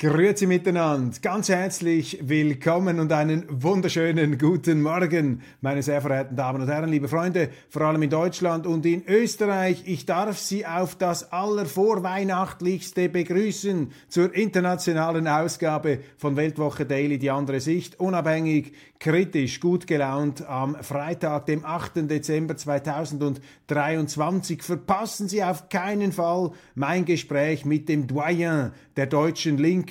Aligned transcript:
Grüezi 0.00 0.46
miteinander, 0.46 1.18
ganz 1.22 1.48
herzlich 1.48 2.20
willkommen 2.22 3.00
und 3.00 3.10
einen 3.10 3.42
wunderschönen 3.48 4.38
guten 4.38 4.80
Morgen, 4.80 5.42
meine 5.60 5.82
sehr 5.82 6.00
verehrten 6.00 6.36
Damen 6.36 6.62
und 6.62 6.68
Herren, 6.68 6.88
liebe 6.88 7.08
Freunde, 7.08 7.48
vor 7.68 7.82
allem 7.82 8.02
in 8.02 8.10
Deutschland 8.10 8.64
und 8.64 8.86
in 8.86 9.04
Österreich. 9.08 9.82
Ich 9.86 10.06
darf 10.06 10.38
Sie 10.38 10.64
auf 10.64 10.94
das 10.94 11.32
allervorweihnachtlichste 11.32 13.08
begrüßen 13.08 13.90
zur 14.08 14.32
internationalen 14.32 15.26
Ausgabe 15.26 15.98
von 16.16 16.36
Weltwoche 16.36 16.86
Daily, 16.86 17.18
die 17.18 17.32
andere 17.32 17.58
Sicht, 17.58 17.98
unabhängig, 17.98 18.74
kritisch, 19.00 19.58
gut 19.58 19.88
gelaunt 19.88 20.46
am 20.46 20.76
Freitag, 20.76 21.46
dem 21.46 21.64
8. 21.64 22.08
Dezember 22.08 22.56
2023. 22.56 24.62
Verpassen 24.62 25.28
Sie 25.28 25.42
auf 25.42 25.68
keinen 25.68 26.12
Fall 26.12 26.52
mein 26.76 27.04
Gespräch 27.04 27.64
mit 27.64 27.88
dem 27.88 28.06
Doyen 28.06 28.70
der 28.96 29.06
deutschen 29.06 29.58
Linken, 29.58 29.87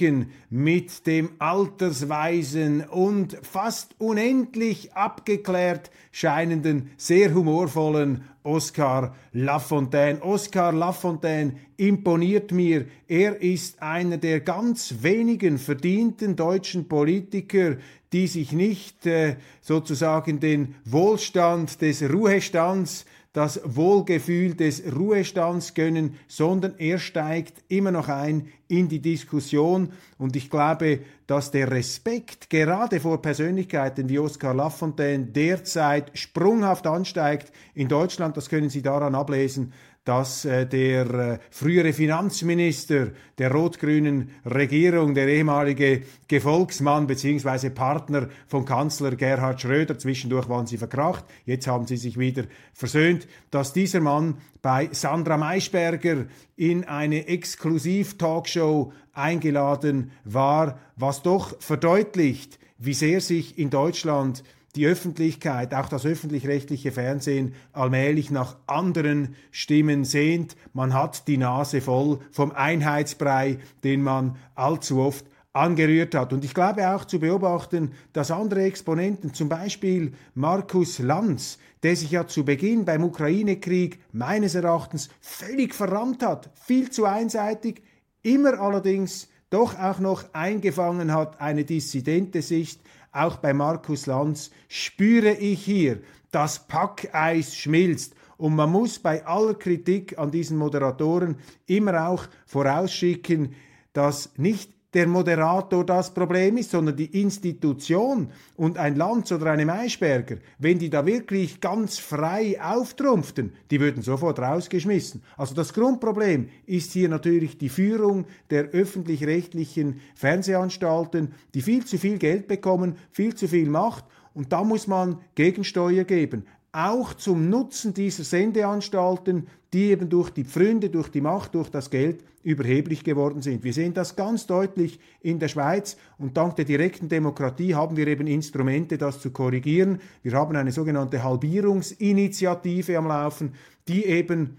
mit 0.49 1.07
dem 1.07 1.29
altersweisen 1.39 2.83
und 2.85 3.37
fast 3.41 3.95
unendlich 3.99 4.93
abgeklärt 4.93 5.91
scheinenden, 6.11 6.91
sehr 6.97 7.33
humorvollen 7.33 8.23
Oscar 8.47 9.13
Lafontaine. 9.33 10.21
Oscar 10.21 10.71
Lafontaine 10.71 11.53
imponiert 11.75 12.51
mir. 12.51 12.85
Er 13.07 13.41
ist 13.41 13.81
einer 13.81 14.17
der 14.17 14.39
ganz 14.39 14.95
wenigen 15.01 15.57
verdienten 15.57 16.35
deutschen 16.35 16.87
Politiker, 16.87 17.75
die 18.13 18.27
sich 18.27 18.53
nicht 18.53 19.05
äh, 19.05 19.35
sozusagen 19.61 20.39
den 20.39 20.75
Wohlstand 20.85 21.81
des 21.81 22.01
Ruhestands 22.01 23.05
das 23.37 23.61
Wohlgefühl 23.63 24.55
des 24.55 24.81
Ruhestands 24.95 25.75
gönnen, 25.75 26.15
sondern 26.27 26.73
er 26.79 26.97
steigt 26.97 27.63
immer 27.67 27.91
noch 27.91 28.07
ein 28.07 28.47
in 28.67 28.89
die 28.89 28.99
Diskussion. 28.99 29.91
Und 30.17 30.35
ich 30.35 30.49
glaube, 30.49 31.01
dass 31.27 31.51
der 31.51 31.69
Respekt 31.69 32.49
gerade 32.49 32.99
vor 32.99 33.21
Persönlichkeiten 33.21 34.09
wie 34.09 34.17
Oskar 34.17 34.53
Lafontaine 34.53 35.25
derzeit 35.25 36.17
sprunghaft 36.17 36.87
ansteigt 36.87 37.51
in 37.75 37.89
Deutschland. 37.89 38.37
Das 38.37 38.49
können 38.49 38.69
Sie 38.69 38.81
daran 38.81 39.13
ablesen, 39.13 39.73
dass 40.07 40.45
äh, 40.45 40.65
der 40.65 41.09
äh, 41.09 41.39
frühere 41.51 41.91
Finanzminister 41.91 43.09
der 43.37 43.51
rot-grünen 43.51 44.29
Regierung, 44.45 45.13
der 45.13 45.27
ehemalige 45.27 46.03
Gefolgsmann 46.29 47.07
bzw. 47.07 47.71
Partner 47.71 48.29
von 48.47 48.63
Kanzler 48.63 49.17
Gerhard 49.17 49.59
Schröder, 49.59 49.99
zwischendurch 49.99 50.47
waren 50.47 50.65
sie 50.65 50.77
verkracht, 50.77 51.25
jetzt 51.45 51.67
haben 51.67 51.87
sie 51.87 51.97
sich 51.97 52.17
wieder 52.17 52.45
versöhnt, 52.71 53.27
dass 53.51 53.73
dieser 53.73 53.99
Mann 53.99 54.37
bei 54.61 54.87
Sandra 54.93 55.35
Maischberger 55.35 56.27
in 56.55 56.85
eine 56.85 57.27
Exklusiv-Talkshow 57.27 58.93
eingeladen 59.11 60.11
war, 60.23 60.79
was 60.95 61.21
doch 61.21 61.59
verdeutlicht, 61.59 62.59
wie 62.77 62.93
sehr 62.93 63.19
sich 63.19 63.59
in 63.59 63.69
Deutschland 63.69 64.43
die 64.75 64.85
Öffentlichkeit, 64.85 65.73
auch 65.73 65.89
das 65.89 66.05
öffentlich-rechtliche 66.05 66.91
Fernsehen 66.91 67.55
allmählich 67.73 68.29
nach 68.29 68.57
anderen 68.67 69.35
Stimmen 69.51 70.05
sehnt. 70.05 70.55
Man 70.73 70.93
hat 70.93 71.27
die 71.27 71.37
Nase 71.37 71.81
voll 71.81 72.19
vom 72.31 72.51
Einheitsbrei, 72.51 73.59
den 73.83 74.03
man 74.03 74.35
allzu 74.55 74.99
oft 74.99 75.25
angerührt 75.53 76.13
hat. 76.15 76.31
Und 76.33 76.45
ich 76.45 76.53
glaube 76.53 76.89
auch 76.89 77.05
zu 77.05 77.19
beobachten, 77.19 77.93
dass 78.13 78.31
andere 78.31 78.63
Exponenten, 78.63 79.33
zum 79.33 79.49
Beispiel 79.49 80.13
Markus 80.35 80.99
Lanz, 80.99 81.57
der 81.83 81.95
sich 81.95 82.11
ja 82.11 82.27
zu 82.27 82.45
Beginn 82.45 82.85
beim 82.85 83.03
Ukraine-Krieg 83.03 83.99
meines 84.11 84.55
Erachtens 84.55 85.09
völlig 85.19 85.73
verrammt 85.73 86.23
hat, 86.23 86.49
viel 86.53 86.91
zu 86.91 87.05
einseitig, 87.05 87.81
immer 88.21 88.59
allerdings 88.59 89.29
doch 89.49 89.79
auch 89.79 89.99
noch 89.99 90.25
eingefangen 90.33 91.13
hat, 91.13 91.39
eine 91.39 91.63
dissidente 91.63 92.41
Sicht, 92.41 92.81
auch 93.17 93.37
bei 93.37 93.53
Markus 93.53 94.05
Lanz, 94.05 94.51
spüre 94.67 95.31
ich 95.31 95.63
hier, 95.63 95.99
das 96.31 96.67
Packeis 96.67 97.55
schmilzt. 97.55 98.15
Und 98.37 98.55
man 98.55 98.71
muss 98.71 98.99
bei 98.99 99.25
aller 99.25 99.55
Kritik 99.55 100.17
an 100.19 100.31
diesen 100.31 100.57
Moderatoren 100.57 101.37
immer 101.65 102.07
auch 102.07 102.25
vorausschicken, 102.45 103.55
dass 103.93 104.37
nicht 104.37 104.76
der 104.93 105.07
Moderator 105.07 105.85
das 105.85 106.13
Problem 106.13 106.57
ist, 106.57 106.71
sondern 106.71 106.95
die 106.95 107.21
Institution 107.21 108.31
und 108.55 108.77
ein 108.77 108.95
Lanz 108.95 109.31
oder 109.31 109.51
eine 109.51 109.65
Maischberger, 109.65 110.37
wenn 110.59 110.79
die 110.79 110.89
da 110.89 111.05
wirklich 111.05 111.59
ganz 111.59 111.97
frei 111.99 112.57
auftrumpften, 112.61 113.53
die 113.69 113.79
würden 113.81 114.01
sofort 114.01 114.39
rausgeschmissen. 114.39 115.23
Also 115.35 115.55
das 115.55 115.73
Grundproblem 115.73 116.49
ist 116.65 116.93
hier 116.93 117.09
natürlich 117.09 117.57
die 117.57 117.69
Führung 117.69 118.25
der 118.49 118.69
öffentlich-rechtlichen 118.69 119.99
Fernsehanstalten, 120.15 121.33
die 121.53 121.61
viel 121.61 121.85
zu 121.85 121.97
viel 121.97 122.17
Geld 122.17 122.47
bekommen, 122.47 122.95
viel 123.11 123.35
zu 123.35 123.47
viel 123.47 123.69
Macht 123.69 124.05
und 124.33 124.53
da 124.53 124.63
muss 124.63 124.87
man 124.87 125.19
Gegensteuer 125.35 126.05
geben 126.05 126.45
auch 126.77 127.15
zum 127.15 127.49
Nutzen 127.49 127.95
dieser 127.95 128.23
Sendeanstalten, 128.23 129.47
die 129.73 129.91
eben 129.91 130.09
durch 130.09 130.29
die 130.29 130.45
Pfründe, 130.45 130.89
durch 130.89 131.09
die 131.09 131.21
Macht, 131.21 131.55
durch 131.55 131.69
das 131.69 131.89
Geld 131.89 132.23
überheblich 132.43 133.03
geworden 133.03 133.41
sind. 133.41 133.63
Wir 133.63 133.73
sehen 133.73 133.93
das 133.93 134.15
ganz 134.15 134.47
deutlich 134.47 134.99
in 135.21 135.39
der 135.39 135.49
Schweiz 135.49 135.97
und 136.17 136.37
dank 136.37 136.55
der 136.55 136.65
direkten 136.65 137.09
Demokratie 137.09 137.75
haben 137.75 137.97
wir 137.97 138.07
eben 138.07 138.25
Instrumente, 138.27 138.97
das 138.97 139.19
zu 139.19 139.31
korrigieren. 139.31 139.99
Wir 140.23 140.31
haben 140.33 140.55
eine 140.55 140.71
sogenannte 140.71 141.23
Halbierungsinitiative 141.23 142.97
am 142.97 143.07
Laufen, 143.07 143.53
die 143.87 144.05
eben 144.05 144.57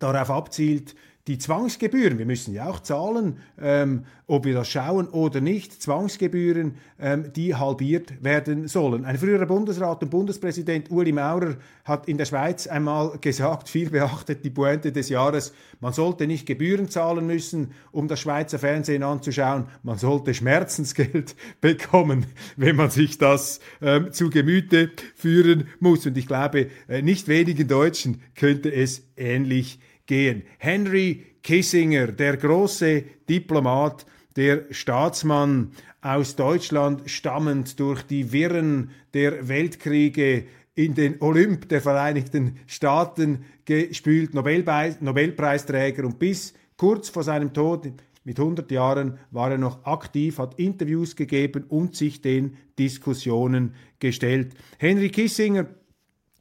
darauf 0.00 0.30
abzielt, 0.30 0.96
die 1.26 1.38
Zwangsgebühren, 1.38 2.18
wir 2.18 2.26
müssen 2.26 2.54
ja 2.54 2.68
auch 2.68 2.80
zahlen, 2.80 3.38
ähm, 3.60 4.04
ob 4.28 4.44
wir 4.44 4.54
das 4.54 4.68
schauen 4.68 5.08
oder 5.08 5.40
nicht, 5.40 5.82
Zwangsgebühren, 5.82 6.76
ähm, 7.00 7.32
die 7.34 7.54
halbiert 7.56 8.22
werden 8.22 8.68
sollen. 8.68 9.04
Ein 9.04 9.18
früherer 9.18 9.46
Bundesrat 9.46 10.02
und 10.02 10.10
Bundespräsident 10.10 10.90
Uli 10.90 11.10
Maurer 11.10 11.56
hat 11.84 12.08
in 12.08 12.16
der 12.16 12.26
Schweiz 12.26 12.68
einmal 12.68 13.18
gesagt, 13.20 13.68
viel 13.68 13.90
beachtet 13.90 14.44
die 14.44 14.50
Pointe 14.50 14.92
des 14.92 15.08
Jahres, 15.08 15.52
man 15.80 15.92
sollte 15.92 16.28
nicht 16.28 16.46
Gebühren 16.46 16.88
zahlen 16.88 17.26
müssen, 17.26 17.72
um 17.90 18.06
das 18.06 18.20
Schweizer 18.20 18.60
Fernsehen 18.60 19.02
anzuschauen, 19.02 19.66
man 19.82 19.98
sollte 19.98 20.32
Schmerzensgeld 20.32 21.34
bekommen, 21.60 22.26
wenn 22.56 22.76
man 22.76 22.90
sich 22.90 23.18
das 23.18 23.58
ähm, 23.82 24.12
zu 24.12 24.30
Gemüte 24.30 24.90
führen 25.16 25.66
muss. 25.80 26.06
Und 26.06 26.16
ich 26.16 26.28
glaube, 26.28 26.68
äh, 26.88 27.02
nicht 27.02 27.26
wenigen 27.26 27.66
Deutschen 27.66 28.22
könnte 28.36 28.72
es 28.72 29.02
ähnlich 29.16 29.80
gehen. 30.06 30.42
Henry 30.58 31.24
Kissinger, 31.42 32.08
der 32.08 32.36
große 32.36 33.04
Diplomat, 33.28 34.06
der 34.36 34.64
Staatsmann 34.70 35.72
aus 36.00 36.36
Deutschland 36.36 37.10
stammend 37.10 37.80
durch 37.80 38.02
die 38.02 38.32
Wirren 38.32 38.90
der 39.14 39.48
Weltkriege 39.48 40.46
in 40.74 40.94
den 40.94 41.20
Olymp 41.20 41.68
der 41.68 41.80
Vereinigten 41.80 42.58
Staaten 42.66 43.44
gespült, 43.64 44.34
Nobelpreis, 44.34 45.00
Nobelpreisträger 45.00 46.04
und 46.04 46.18
bis 46.18 46.52
kurz 46.76 47.08
vor 47.08 47.22
seinem 47.22 47.52
Tod 47.52 47.90
mit 48.24 48.38
100 48.38 48.70
Jahren 48.72 49.18
war 49.30 49.52
er 49.52 49.58
noch 49.58 49.84
aktiv, 49.84 50.38
hat 50.38 50.58
Interviews 50.58 51.14
gegeben 51.14 51.64
und 51.68 51.94
sich 51.94 52.20
den 52.20 52.56
Diskussionen 52.78 53.74
gestellt. 54.00 54.54
Henry 54.78 55.10
Kissinger, 55.10 55.66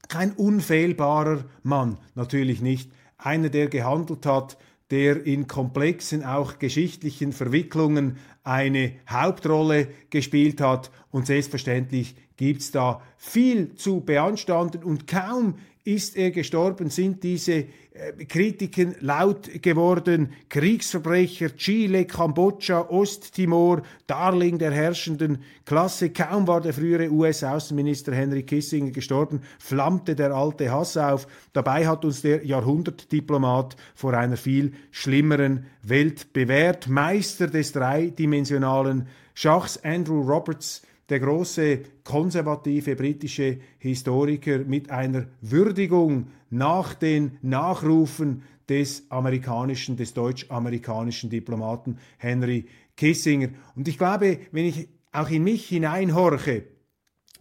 kein 0.10 0.32
unfehlbarer 0.34 1.46
Mann, 1.62 2.00
natürlich 2.16 2.62
nicht, 2.62 2.92
einer, 3.18 3.50
der 3.50 3.68
gehandelt 3.68 4.26
hat, 4.26 4.58
der 4.92 5.26
in 5.26 5.48
komplexen, 5.48 6.24
auch 6.24 6.60
geschichtlichen 6.60 7.34
Verwicklungen 7.34 8.18
eine 8.44 8.94
Hauptrolle 9.10 9.88
gespielt 10.10 10.62
hat. 10.62 10.92
Und 11.10 11.26
selbstverständlich 11.26 12.16
gibt 12.38 12.62
es 12.62 12.72
da 12.72 13.02
viel 13.18 13.76
zu 13.76 14.02
beanstanden 14.02 14.84
und 14.84 15.08
kaum 15.08 15.56
ist 15.86 16.18
er 16.18 16.32
gestorben, 16.32 16.90
sind 16.90 17.24
diese 17.24 17.54
äh, 17.54 18.26
Kritiken 18.28 18.96
laut 19.02 19.62
geworden. 19.62 20.34
Kriegsverbrecher, 20.50 21.56
Chile, 21.56 22.06
Kambodscha, 22.06 22.90
Osttimor, 22.90 23.84
Darling 24.08 24.58
der 24.58 24.72
herrschenden 24.72 25.44
Klasse. 25.64 26.10
Kaum 26.10 26.48
war 26.48 26.60
der 26.60 26.74
frühere 26.74 27.12
US-Außenminister 27.12 28.16
Henry 28.16 28.42
Kissinger 28.42 28.90
gestorben, 28.90 29.42
flammte 29.60 30.16
der 30.16 30.34
alte 30.34 30.72
Hass 30.72 30.98
auf. 30.98 31.28
Dabei 31.54 31.88
hat 31.88 32.04
uns 32.04 32.24
der 32.24 32.44
Jahrhundertdiplomat 32.44 33.76
vor 33.94 34.16
einer 34.16 34.38
viel 34.38 34.74
schlimmeren 34.90 35.68
Welt 35.84 36.34
bewährt. 36.34 36.88
Meister 36.88 37.46
des 37.46 37.74
dreidimensionalen 37.74 39.08
Schachs, 39.36 39.78
Andrew 39.84 40.22
Roberts, 40.22 40.82
der 41.10 41.20
große 41.20 41.82
konservative 42.04 42.96
britische 42.96 43.60
Historiker 43.78 44.60
mit 44.60 44.90
einer 44.90 45.28
Würdigung 45.42 46.28
nach 46.50 46.94
den 46.96 47.38
Nachrufen 47.42 48.44
des 48.68 49.10
amerikanischen, 49.10 49.96
des 49.98 50.14
deutsch-amerikanischen 50.14 51.30
Diplomaten 51.30 52.00
Henry 52.18 52.66
Kissinger. 52.96 53.50
Und 53.76 53.88
ich 53.88 53.98
glaube, 53.98 54.40
wenn 54.52 54.66
ich 54.66 54.88
auch 55.12 55.30
in 55.30 55.44
mich 55.44 55.68
hineinhorche, 55.68 56.64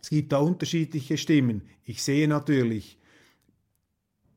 es 0.03 0.11
gibt 0.11 0.33
da 0.33 0.39
unterschiedliche 0.39 1.17
Stimmen. 1.17 1.63
Ich 1.85 2.03
sehe 2.03 2.29
natürlich 2.29 2.99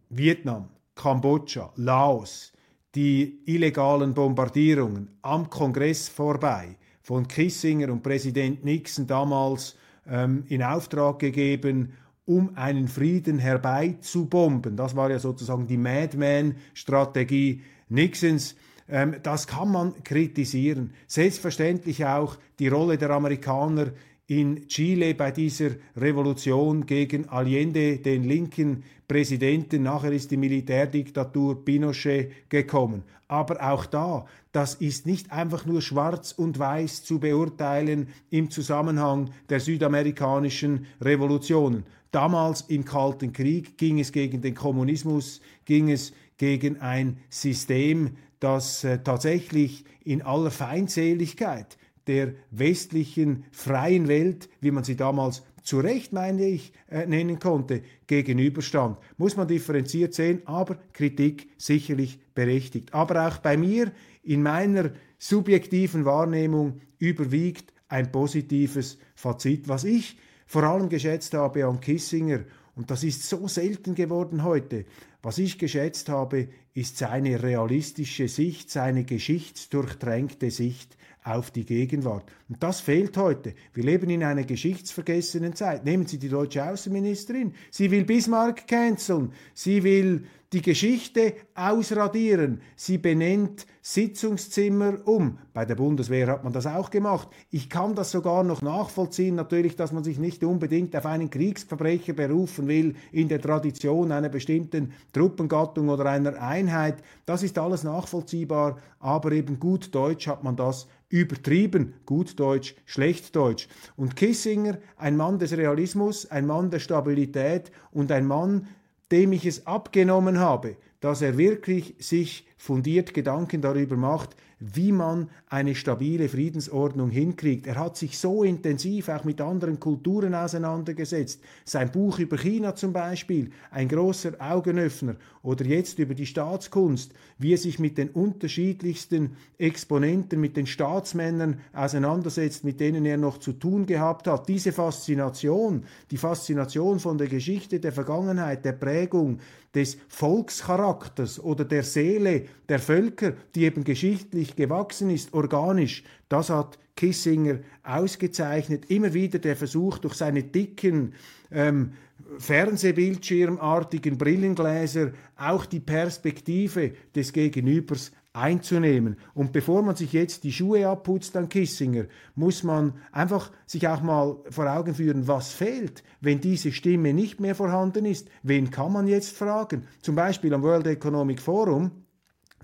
Vietnam, 0.10 0.70
Kambodscha, 0.96 1.74
Laos, 1.76 2.54
die 2.96 3.42
illegalen 3.46 4.14
Bombardierungen 4.14 5.10
am 5.22 5.50
Kongress 5.50 6.08
vorbei, 6.08 6.78
von 7.08 7.26
Kissinger 7.26 7.90
und 7.90 8.04
Präsident 8.04 8.66
Nixon 8.66 9.08
damals 9.08 9.78
ähm, 10.10 10.44
in 10.50 10.62
Auftrag 10.62 11.20
gegeben, 11.20 11.94
um 12.26 12.58
einen 12.58 12.90
Frieden 12.90 13.40
herbeizubomben. 13.40 14.76
Das 14.76 14.94
war 14.94 15.10
ja 15.10 15.18
sozusagen 15.18 15.68
die 15.68 15.78
Madman-Strategie 15.78 17.62
Nixons. 17.88 18.58
Ähm, 18.90 19.16
das 19.24 19.48
kann 19.48 19.72
man 19.72 20.04
kritisieren. 20.04 20.92
Selbstverständlich 21.08 22.06
auch 22.06 22.36
die 22.60 22.68
Rolle 22.68 22.98
der 22.98 23.12
Amerikaner 23.12 23.92
in 24.28 24.68
Chile 24.68 25.16
bei 25.16 25.32
dieser 25.32 25.72
Revolution 25.96 26.86
gegen 26.86 27.30
Allende, 27.30 27.98
den 27.98 28.26
linken 28.26 28.84
Präsidenten. 29.08 29.84
Nachher 29.84 30.12
ist 30.12 30.32
die 30.32 30.38
Militärdiktatur 30.38 31.64
Pinochet 31.64 32.50
gekommen. 32.50 33.04
Aber 33.30 33.62
auch 33.62 33.86
da, 33.86 34.26
das 34.52 34.76
ist 34.76 35.06
nicht 35.06 35.32
einfach 35.32 35.66
nur 35.66 35.82
schwarz 35.82 36.34
und 36.34 36.60
weiß 36.60 37.04
zu 37.04 37.20
beurteilen 37.20 38.08
im 38.30 38.52
Zusammenhang 38.52 39.32
der 39.50 39.62
südamerikanischen 39.62 40.86
Revolutionen. 41.02 41.86
Damals 42.12 42.62
im 42.62 42.86
Kalten 42.86 43.34
Krieg 43.34 43.78
ging 43.78 44.00
es 44.00 44.12
gegen 44.12 44.42
den 44.42 44.56
Kommunismus, 44.56 45.42
ging 45.66 45.90
es 45.90 46.14
gegen 46.38 46.80
ein 46.80 47.18
System, 47.30 48.12
das 48.40 48.84
äh, 48.84 49.00
tatsächlich 49.04 49.84
in 50.04 50.22
aller 50.22 50.52
Feindseligkeit 50.52 51.78
der 52.08 52.34
westlichen 52.52 53.46
freien 53.52 54.08
Welt, 54.08 54.50
wie 54.62 54.72
man 54.72 54.84
sie 54.84 54.96
damals 54.96 55.44
zu 55.62 55.80
Recht, 55.80 56.14
meine 56.14 56.48
ich, 56.48 56.72
äh, 56.90 57.06
nennen 57.06 57.40
konnte, 57.40 57.82
gegenüberstand. 58.08 58.98
Muss 59.18 59.36
man 59.36 59.48
differenziert 59.48 60.14
sehen, 60.14 60.42
aber 60.46 60.78
Kritik 60.94 61.50
sicherlich 61.58 62.20
berechtigt. 62.34 62.94
Aber 62.94 63.28
auch 63.28 63.38
bei 63.40 63.58
mir 63.58 63.92
in 64.24 64.44
meiner 64.44 64.92
subjektiven 65.20 66.06
Wahrnehmung 66.06 66.80
überwiegt 67.00 67.74
ein 67.90 68.12
positives 68.12 68.98
Fazit, 69.16 69.68
was 69.68 69.84
ich 69.84 70.18
vor 70.46 70.64
allem 70.64 70.88
geschätzt 70.88 71.34
habe 71.34 71.66
an 71.66 71.82
Kissinger, 71.82 72.46
und 72.76 72.92
das 72.92 73.04
ist 73.04 73.28
so 73.28 73.48
selten 73.48 73.96
geworden 73.96 74.44
heute, 74.44 74.86
was 75.24 75.40
ich 75.40 75.58
geschätzt 75.58 76.10
habe, 76.10 76.48
ist 76.76 76.98
seine 76.98 77.42
realistische 77.42 78.28
Sicht, 78.28 78.70
seine 78.70 79.04
geschichtsdurchtränkte 79.04 80.52
Sicht 80.52 80.96
auf 81.28 81.52
die 81.52 81.66
Gegenwart. 81.66 82.24
Und 82.50 82.64
das 82.64 82.80
fehlt 82.80 83.18
heute. 83.18 83.54
Wir 83.74 83.84
leben 83.84 84.10
in 84.10 84.24
einer 84.24 84.44
geschichtsvergessenen 84.44 85.56
Zeit. 85.56 85.84
Nehmen 85.84 86.06
Sie 86.06 86.18
die 86.18 86.30
deutsche 86.30 86.64
Außenministerin. 86.64 87.54
Sie 87.70 87.92
will 87.92 88.06
Bismarck 88.06 88.68
canceln. 88.68 89.34
Sie 89.54 89.84
will 89.84 90.26
die 90.54 90.62
Geschichte 90.62 91.34
ausradieren. 91.56 92.62
Sie 92.78 92.98
benennt 92.98 93.66
Sitzungszimmer 93.82 95.06
um. 95.06 95.40
Bei 95.54 95.66
der 95.66 95.76
Bundeswehr 95.76 96.28
hat 96.28 96.44
man 96.46 96.54
das 96.54 96.66
auch 96.66 96.90
gemacht. 96.90 97.28
Ich 97.52 97.70
kann 97.70 97.96
das 97.96 98.12
sogar 98.12 98.46
noch 98.46 98.62
nachvollziehen, 98.62 99.36
natürlich, 99.36 99.76
dass 99.76 99.92
man 99.92 100.06
sich 100.06 100.20
nicht 100.20 100.46
unbedingt 100.46 100.96
auf 100.96 101.06
einen 101.06 101.30
Kriegsverbrecher 101.30 102.14
berufen 102.14 102.68
will 102.70 102.96
in 103.12 103.28
der 103.28 103.42
Tradition 103.42 104.12
einer 104.14 104.30
bestimmten 104.30 104.94
Truppengattung 105.12 105.90
oder 105.90 106.06
einer 106.06 106.42
Einheit. 106.42 107.04
Das 107.26 107.44
ist 107.44 107.58
alles 107.58 107.84
nachvollziehbar, 107.84 108.78
aber 109.00 109.34
eben 109.34 109.60
gut 109.60 109.94
Deutsch 109.94 110.28
hat 110.28 110.46
man 110.46 110.56
das 110.56 110.88
übertrieben, 111.10 111.94
gut 112.06 112.40
Deutsch, 112.40 112.76
schlecht 112.86 113.36
Deutsch. 113.36 113.68
Und 113.96 114.16
Kissinger, 114.16 114.78
ein 114.98 115.16
Mann 115.16 115.40
des 115.40 115.56
Realismus, 115.56 116.30
ein 116.30 116.46
Mann 116.46 116.70
der 116.70 116.80
Stabilität 116.80 117.72
und 117.92 118.12
ein 118.12 118.26
Mann, 118.26 118.68
dem 119.12 119.32
ich 119.32 119.46
es 119.46 119.66
abgenommen 119.66 120.40
habe, 120.40 120.76
dass 121.00 121.22
er 121.22 121.38
wirklich 121.38 121.96
sich 122.00 122.46
fundiert 122.58 123.14
Gedanken 123.14 123.62
darüber 123.62 123.96
macht, 123.96 124.36
wie 124.60 124.92
man 124.92 125.30
eine 125.50 125.76
stabile 125.76 126.30
Friedensordnung 126.30 127.12
hinkriegt. 127.12 127.68
Er 127.68 127.76
hat 127.76 127.96
sich 127.96 128.18
so 128.18 128.44
intensiv 128.44 129.10
auch 129.10 129.24
mit 129.24 129.40
anderen 129.40 129.80
Kulturen 129.80 130.34
auseinandergesetzt. 130.34 131.42
Sein 131.64 131.92
Buch 131.92 132.18
über 132.20 132.38
China 132.38 132.76
zum 132.76 132.92
Beispiel, 132.92 133.52
ein 133.70 133.88
großer 133.88 134.34
Augenöffner. 134.40 135.16
Oder 135.44 135.66
jetzt 135.66 136.00
über 136.00 136.16
die 136.16 136.26
Staatskunst, 136.26 137.14
wie 137.38 137.54
er 137.54 137.58
sich 137.58 137.80
mit 137.80 137.98
den 137.98 138.10
unterschiedlichsten 138.10 139.38
Exponenten, 139.58 140.42
mit 140.42 140.58
den 140.58 140.66
Staatsmännern 140.66 141.62
auseinandersetzt, 141.74 142.64
mit 142.64 142.80
denen 142.80 143.06
er 143.06 143.18
noch 143.18 143.38
zu 143.38 143.54
tun 143.54 143.86
gehabt 143.86 144.28
hat. 144.28 144.50
Diese 144.50 144.72
Faszination, 144.72 145.86
die 146.12 146.18
Faszination 146.18 147.00
von 147.00 147.18
der 147.18 147.28
Geschichte 147.28 147.80
der 147.80 147.92
Vergangenheit, 147.92 148.66
der 148.66 148.74
Prägung, 148.74 149.40
des 149.78 150.00
Volkscharakters 150.08 151.40
oder 151.40 151.64
der 151.64 151.84
Seele 151.84 152.46
der 152.68 152.80
Völker, 152.80 153.34
die 153.54 153.66
eben 153.66 153.84
geschichtlich 153.84 154.56
gewachsen 154.56 155.12
ist, 155.12 155.36
organisch, 155.36 156.04
das 156.30 156.50
hat 156.50 156.80
Kissinger 156.96 157.60
ausgezeichnet. 157.84 158.90
Immer 158.90 159.14
wieder 159.14 159.38
der 159.38 159.56
Versuch, 159.56 160.00
durch 160.00 160.16
seine 160.16 160.42
dicken, 160.42 161.14
ähm, 161.52 161.92
Fernsehbildschirmartigen 162.40 164.18
Brillengläser 164.18 165.12
auch 165.36 165.68
die 165.68 165.80
Perspektive 165.80 166.94
des 167.16 167.32
Gegenübers 167.32 168.12
einzunehmen. 168.38 169.18
Und 169.34 169.52
bevor 169.52 169.82
man 169.82 169.96
sich 169.96 170.14
jetzt 170.14 170.44
die 170.44 170.54
Schuhe 170.54 170.88
abputzt 170.88 171.36
an 171.36 171.50
Kissinger, 171.50 172.06
muss 172.36 172.64
man 172.64 172.94
einfach 173.12 173.52
sich 173.66 173.88
auch 173.88 174.02
mal 174.02 174.38
vor 174.50 174.72
Augen 174.72 174.96
führen, 174.96 175.28
was 175.28 175.52
fehlt, 175.52 176.04
wenn 176.22 176.40
diese 176.40 176.72
Stimme 176.72 177.14
nicht 177.14 177.40
mehr 177.40 177.56
vorhanden 177.56 178.06
ist. 178.06 178.30
Wen 178.44 178.72
kann 178.72 178.94
man 178.94 179.08
jetzt 179.08 179.36
fragen? 179.36 179.88
Zum 180.02 180.16
Beispiel 180.16 180.54
am 180.54 180.64
World 180.64 180.88
Economic 180.88 181.42
Forum 181.42 181.92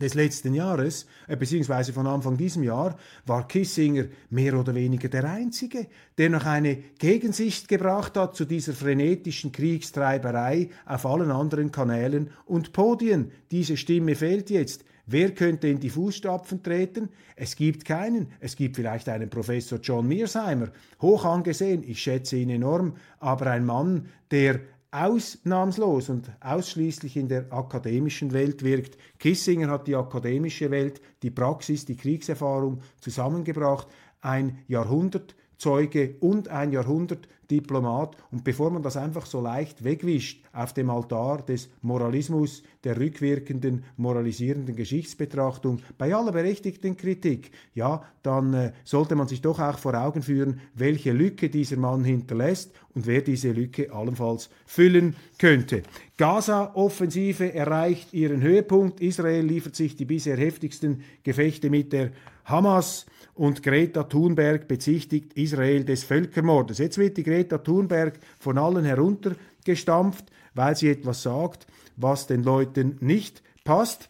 des 0.02 0.16
letzten 0.16 0.54
Jahres, 0.54 1.06
äh, 1.28 1.38
beziehungsweise 1.38 1.94
von 1.94 2.08
Anfang 2.08 2.36
diesem 2.36 2.64
Jahr, 2.64 2.98
war 3.26 3.48
Kissinger 3.48 4.06
mehr 4.30 4.60
oder 4.60 4.74
weniger 4.74 5.08
der 5.08 5.26
Einzige, 5.26 5.88
der 6.18 6.30
noch 6.30 6.46
eine 6.46 6.76
Gegensicht 6.98 7.68
gebracht 7.68 8.18
hat 8.18 8.36
zu 8.36 8.46
dieser 8.46 8.74
frenetischen 8.74 9.52
Kriegstreiberei 9.52 10.70
auf 10.86 11.06
allen 11.06 11.32
anderen 11.32 11.72
Kanälen 11.72 12.32
und 12.46 12.74
Podien. 12.74 13.32
Diese 13.52 13.78
Stimme 13.78 14.16
fehlt 14.16 14.50
jetzt. 14.50 14.84
Wer 15.06 15.32
könnte 15.32 15.68
in 15.68 15.80
die 15.80 15.90
Fußstapfen 15.90 16.64
treten? 16.64 17.10
Es 17.36 17.56
gibt 17.56 17.84
keinen. 17.84 18.32
Es 18.40 18.56
gibt 18.56 18.78
vielleicht 18.78 19.10
einen 19.10 19.30
Professor 19.30 19.80
John 19.80 20.08
Mearsheimer, 20.08 20.70
hoch 21.02 21.26
angesehen, 21.26 21.84
ich 21.86 22.02
schätze 22.02 22.38
ihn 22.38 22.50
enorm, 22.50 22.96
aber 23.20 23.48
ein 23.48 23.66
Mann, 23.66 24.08
der 24.32 24.62
ausnahmslos 24.92 26.10
und 26.10 26.32
ausschließlich 26.40 27.18
in 27.18 27.28
der 27.28 27.52
akademischen 27.52 28.32
Welt 28.32 28.64
wirkt. 28.64 28.98
Kissinger 29.18 29.70
hat 29.70 29.88
die 29.88 29.96
akademische 29.96 30.70
Welt, 30.70 31.02
die 31.24 31.32
Praxis, 31.32 31.84
die 31.86 31.98
Kriegserfahrung 31.98 32.82
zusammengebracht. 33.02 33.88
Ein 34.22 34.60
Jahrhundertzeuge 34.68 36.16
und 36.20 36.48
ein 36.48 36.72
Jahrhundert 36.72 37.28
Diplomat. 37.50 38.16
Und 38.32 38.44
bevor 38.44 38.70
man 38.70 38.84
das 38.84 38.96
einfach 38.96 39.26
so 39.26 39.42
leicht 39.42 39.84
wegwischt 39.84 40.46
auf 40.54 40.74
dem 40.74 40.90
Altar 40.90 41.42
des 41.42 41.70
Moralismus, 41.82 42.64
der 42.84 43.00
rückwirkenden, 43.00 43.84
moralisierenden 43.98 44.76
Geschichtsbetrachtung, 44.76 45.82
bei 45.98 46.14
aller 46.14 46.32
berechtigten 46.32 46.98
Kritik, 46.98 47.52
ja, 47.74 48.04
dann 48.22 48.54
äh, 48.54 48.72
sollte 48.84 49.16
man 49.16 49.28
sich 49.28 49.42
doch 49.42 49.60
auch 49.60 49.78
vor 49.78 49.94
Augen 49.94 50.22
führen, 50.22 50.60
welche 50.76 51.12
Lücke 51.12 51.50
dieser 51.50 51.78
Mann 51.78 52.04
hinterlässt 52.04 52.72
und 52.94 53.08
wer 53.08 53.22
diese 53.22 53.52
Lücke 53.52 53.92
allenfalls 53.92 54.50
füllen 54.66 55.16
könnte. 55.38 55.84
Gaza-Offensive 56.18 57.54
erreicht 57.54 58.14
ihren 58.14 58.42
Höhepunkt. 58.42 59.02
Israel 59.02 59.46
liefert 59.46 59.76
sich 59.76 59.96
die 59.96 60.06
bisher 60.06 60.38
heftigsten 60.38 61.02
Gefechte 61.24 61.70
mit 61.70 61.94
der 61.94 62.12
Hamas 62.46 63.06
und 63.36 63.64
Greta 63.64 64.04
Thunberg 64.04 64.68
bezichtigt 64.68 65.34
Israel 65.34 65.84
des 65.84 66.04
Völkermordes. 66.04 66.78
Jetzt 66.78 66.98
wird 66.98 67.18
die 67.18 67.24
Greta 67.24 67.58
Thunberg 67.58 68.20
von 68.40 68.58
allen 68.58 68.86
heruntergestampft, 68.86 70.26
weil 70.54 70.76
sie 70.76 70.90
etwas 70.90 71.24
sagt, 71.24 71.66
was 71.96 72.28
den 72.28 72.44
Leuten 72.44 72.98
nicht 73.00 73.44
passt. 73.64 74.10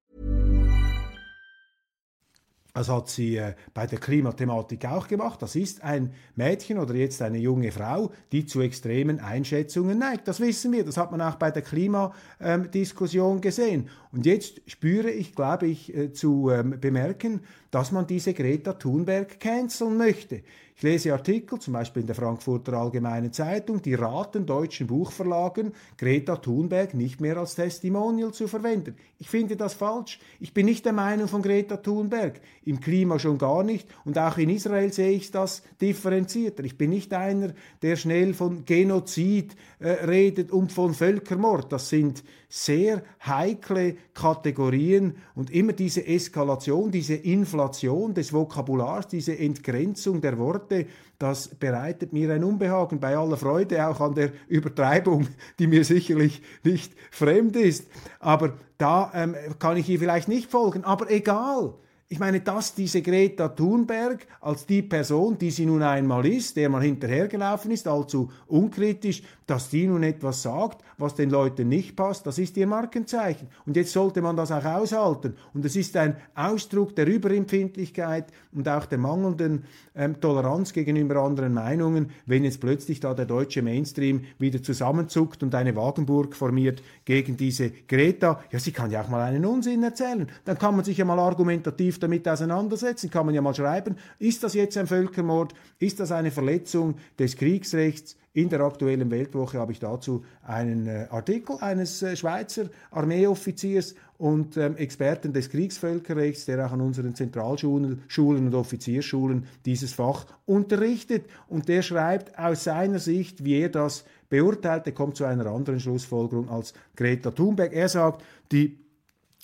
Das 2.73 2.89
hat 2.89 3.09
sie 3.09 3.37
äh, 3.37 3.53
bei 3.73 3.85
der 3.85 3.99
Klimathematik 3.99 4.85
auch 4.85 5.07
gemacht. 5.07 5.41
Das 5.41 5.55
ist 5.55 5.83
ein 5.83 6.13
Mädchen 6.35 6.77
oder 6.77 6.95
jetzt 6.95 7.21
eine 7.21 7.37
junge 7.37 7.71
Frau, 7.71 8.11
die 8.31 8.45
zu 8.45 8.61
extremen 8.61 9.19
Einschätzungen 9.19 9.99
neigt. 9.99 10.27
Das 10.27 10.39
wissen 10.39 10.71
wir. 10.71 10.85
Das 10.85 10.97
hat 10.97 11.11
man 11.11 11.21
auch 11.21 11.35
bei 11.35 11.51
der 11.51 11.63
Klimadiskussion 11.63 13.41
gesehen. 13.41 13.89
Und 14.11 14.25
jetzt 14.25 14.61
spüre 14.67 15.09
ich, 15.09 15.35
glaube 15.35 15.67
ich, 15.67 15.95
äh, 15.95 16.13
zu 16.13 16.49
ähm, 16.49 16.79
bemerken, 16.79 17.41
dass 17.71 17.91
man 17.91 18.05
diese 18.05 18.33
Greta 18.33 18.73
Thunberg 18.73 19.39
canceln 19.39 19.97
möchte. 19.97 20.43
Ich 20.81 20.83
lese 20.83 21.13
Artikel, 21.13 21.59
zum 21.59 21.73
Beispiel 21.73 22.01
in 22.01 22.07
der 22.07 22.15
Frankfurter 22.15 22.73
Allgemeinen 22.73 23.31
Zeitung, 23.31 23.83
die 23.83 23.93
raten 23.93 24.47
deutschen 24.47 24.87
Buchverlagen, 24.87 25.73
Greta 25.95 26.37
Thunberg 26.37 26.95
nicht 26.95 27.21
mehr 27.21 27.37
als 27.37 27.53
Testimonial 27.53 28.33
zu 28.33 28.47
verwenden. 28.47 28.95
Ich 29.19 29.29
finde 29.29 29.55
das 29.55 29.75
falsch. 29.75 30.19
Ich 30.39 30.55
bin 30.55 30.65
nicht 30.65 30.83
der 30.83 30.93
Meinung 30.93 31.27
von 31.27 31.43
Greta 31.43 31.77
Thunberg. 31.77 32.41
Im 32.65 32.79
Klima 32.79 33.19
schon 33.19 33.37
gar 33.37 33.61
nicht. 33.61 33.87
Und 34.05 34.17
auch 34.17 34.39
in 34.39 34.49
Israel 34.49 34.91
sehe 34.91 35.11
ich 35.11 35.29
das 35.29 35.61
differenzierter. 35.79 36.63
Ich 36.63 36.79
bin 36.79 36.89
nicht 36.89 37.13
einer, 37.13 37.53
der 37.83 37.95
schnell 37.95 38.33
von 38.33 38.65
Genozid 38.65 39.55
äh, 39.77 39.89
redet 39.89 40.51
und 40.51 40.71
von 40.71 40.95
Völkermord. 40.95 41.71
Das 41.71 41.89
sind 41.89 42.23
sehr 42.49 43.03
heikle 43.25 43.95
Kategorien 44.13 45.15
und 45.35 45.51
immer 45.51 45.73
diese 45.73 46.05
Eskalation, 46.05 46.91
diese 46.91 47.13
Inflation 47.61 48.13
des 48.15 48.33
Vokabulars, 48.33 49.07
diese 49.07 49.37
Entgrenzung 49.37 50.19
der 50.19 50.39
Worte, 50.39 50.87
das 51.19 51.47
bereitet 51.49 52.11
mir 52.11 52.33
ein 52.33 52.43
Unbehagen 52.43 52.99
bei 52.99 53.15
aller 53.15 53.37
Freude 53.37 53.87
auch 53.87 54.01
an 54.01 54.15
der 54.15 54.31
Übertreibung, 54.47 55.27
die 55.59 55.67
mir 55.67 55.85
sicherlich 55.85 56.41
nicht 56.63 56.93
fremd 57.11 57.55
ist. 57.55 57.87
Aber 58.19 58.53
da 58.79 59.11
ähm, 59.13 59.35
kann 59.59 59.77
ich 59.77 59.87
ihr 59.89 59.99
vielleicht 59.99 60.27
nicht 60.27 60.49
folgen, 60.49 60.83
aber 60.83 61.11
egal. 61.11 61.75
Ich 62.11 62.19
meine, 62.19 62.41
dass 62.41 62.75
diese 62.75 63.01
Greta 63.01 63.47
Thunberg 63.47 64.27
als 64.41 64.65
die 64.65 64.81
Person, 64.81 65.37
die 65.37 65.49
sie 65.49 65.65
nun 65.65 65.81
einmal 65.81 66.25
ist, 66.25 66.57
der 66.57 66.67
man 66.67 66.81
hinterhergelaufen 66.81 67.71
ist, 67.71 67.87
allzu 67.87 68.29
unkritisch, 68.47 69.23
dass 69.47 69.69
die 69.69 69.87
nun 69.87 70.03
etwas 70.03 70.41
sagt, 70.41 70.83
was 70.97 71.15
den 71.15 71.29
Leuten 71.29 71.69
nicht 71.69 71.95
passt, 71.95 72.27
das 72.27 72.37
ist 72.37 72.57
ihr 72.57 72.67
Markenzeichen. 72.67 73.47
Und 73.65 73.77
jetzt 73.77 73.93
sollte 73.93 74.21
man 74.21 74.35
das 74.35 74.51
auch 74.51 74.65
aushalten. 74.65 75.35
Und 75.53 75.63
es 75.63 75.77
ist 75.77 75.95
ein 75.95 76.17
Ausdruck 76.35 76.97
der 76.97 77.07
Überempfindlichkeit 77.07 78.25
und 78.51 78.67
auch 78.67 78.85
der 78.87 78.97
mangelnden 78.97 79.63
ähm, 79.95 80.19
Toleranz 80.19 80.73
gegenüber 80.73 81.21
anderen 81.21 81.53
Meinungen, 81.53 82.11
wenn 82.25 82.43
jetzt 82.43 82.59
plötzlich 82.59 82.99
da 82.99 83.13
der 83.13 83.25
deutsche 83.25 83.61
Mainstream 83.61 84.25
wieder 84.37 84.61
zusammenzuckt 84.61 85.43
und 85.43 85.55
eine 85.55 85.77
Wagenburg 85.77 86.35
formiert 86.35 86.81
gegen 87.11 87.35
diese 87.35 87.71
Greta. 87.89 88.41
Ja, 88.51 88.59
sie 88.59 88.71
kann 88.71 88.89
ja 88.89 89.01
auch 89.01 89.09
mal 89.09 89.21
einen 89.21 89.45
Unsinn 89.45 89.83
erzählen. 89.83 90.29
Dann 90.45 90.57
kann 90.57 90.77
man 90.77 90.85
sich 90.85 90.97
ja 90.97 91.03
mal 91.03 91.19
argumentativ 91.19 91.99
damit 91.99 92.25
auseinandersetzen, 92.25 93.09
kann 93.09 93.25
man 93.25 93.35
ja 93.35 93.41
mal 93.41 93.53
schreiben, 93.53 93.97
ist 94.17 94.45
das 94.45 94.53
jetzt 94.53 94.77
ein 94.77 94.87
Völkermord? 94.87 95.53
Ist 95.77 95.99
das 95.99 96.13
eine 96.13 96.31
Verletzung 96.31 96.95
des 97.19 97.35
Kriegsrechts? 97.35 98.15
In 98.31 98.47
der 98.47 98.61
aktuellen 98.61 99.11
Weltwoche 99.11 99.59
habe 99.59 99.73
ich 99.73 99.79
dazu 99.79 100.23
einen 100.41 100.87
äh, 100.87 101.07
Artikel 101.09 101.57
eines 101.59 102.01
äh, 102.01 102.15
Schweizer 102.15 102.69
Armeeoffiziers 102.91 103.93
und 104.17 104.55
ähm, 104.55 104.77
Experten 104.77 105.33
des 105.33 105.49
Kriegsvölkerrechts, 105.49 106.45
der 106.45 106.65
auch 106.65 106.71
an 106.71 106.79
unseren 106.79 107.13
Zentralschulen 107.13 108.03
Schulen 108.07 108.47
und 108.47 108.55
Offizierschulen 108.55 109.47
dieses 109.65 109.91
Fach 109.91 110.27
unterrichtet. 110.45 111.25
Und 111.49 111.67
der 111.67 111.81
schreibt 111.81 112.39
aus 112.39 112.63
seiner 112.63 112.99
Sicht, 112.99 113.43
wie 113.43 113.59
er 113.59 113.69
das 113.69 114.05
beurteilt, 114.31 114.87
er 114.87 114.93
kommt 114.93 115.17
zu 115.17 115.25
einer 115.25 115.45
anderen 115.45 115.79
Schlussfolgerung 115.79 116.49
als 116.49 116.73
Greta 116.95 117.29
Thunberg. 117.29 117.73
Er 117.73 117.89
sagt, 117.89 118.23
die 118.51 118.79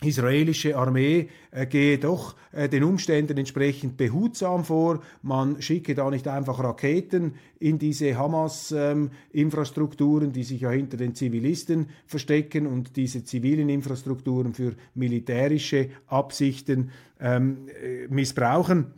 israelische 0.02 0.76
Armee 0.78 1.30
äh, 1.50 1.66
gehe 1.66 1.98
doch 1.98 2.36
äh, 2.52 2.70
den 2.70 2.84
Umständen 2.84 3.36
entsprechend 3.38 3.98
behutsam 3.98 4.64
vor. 4.64 5.02
Man 5.24 5.60
schicke 5.62 5.96
da 5.96 6.12
nicht 6.12 6.28
einfach 6.28 6.64
Raketen 6.64 7.34
in 7.60 7.80
diese 7.80 8.16
Hamas-Infrastrukturen, 8.16 10.28
ähm, 10.28 10.34
die 10.34 10.44
sich 10.44 10.62
ja 10.62 10.70
hinter 10.70 10.98
den 10.98 11.16
Zivilisten 11.16 11.88
verstecken 12.06 12.68
und 12.68 12.96
diese 12.96 13.24
zivilen 13.24 13.70
Infrastrukturen 13.70 14.54
für 14.54 14.76
militärische 14.94 15.90
Absichten 16.06 16.92
ähm, 17.20 17.68
äh, 17.82 18.08
missbrauchen 18.08 18.94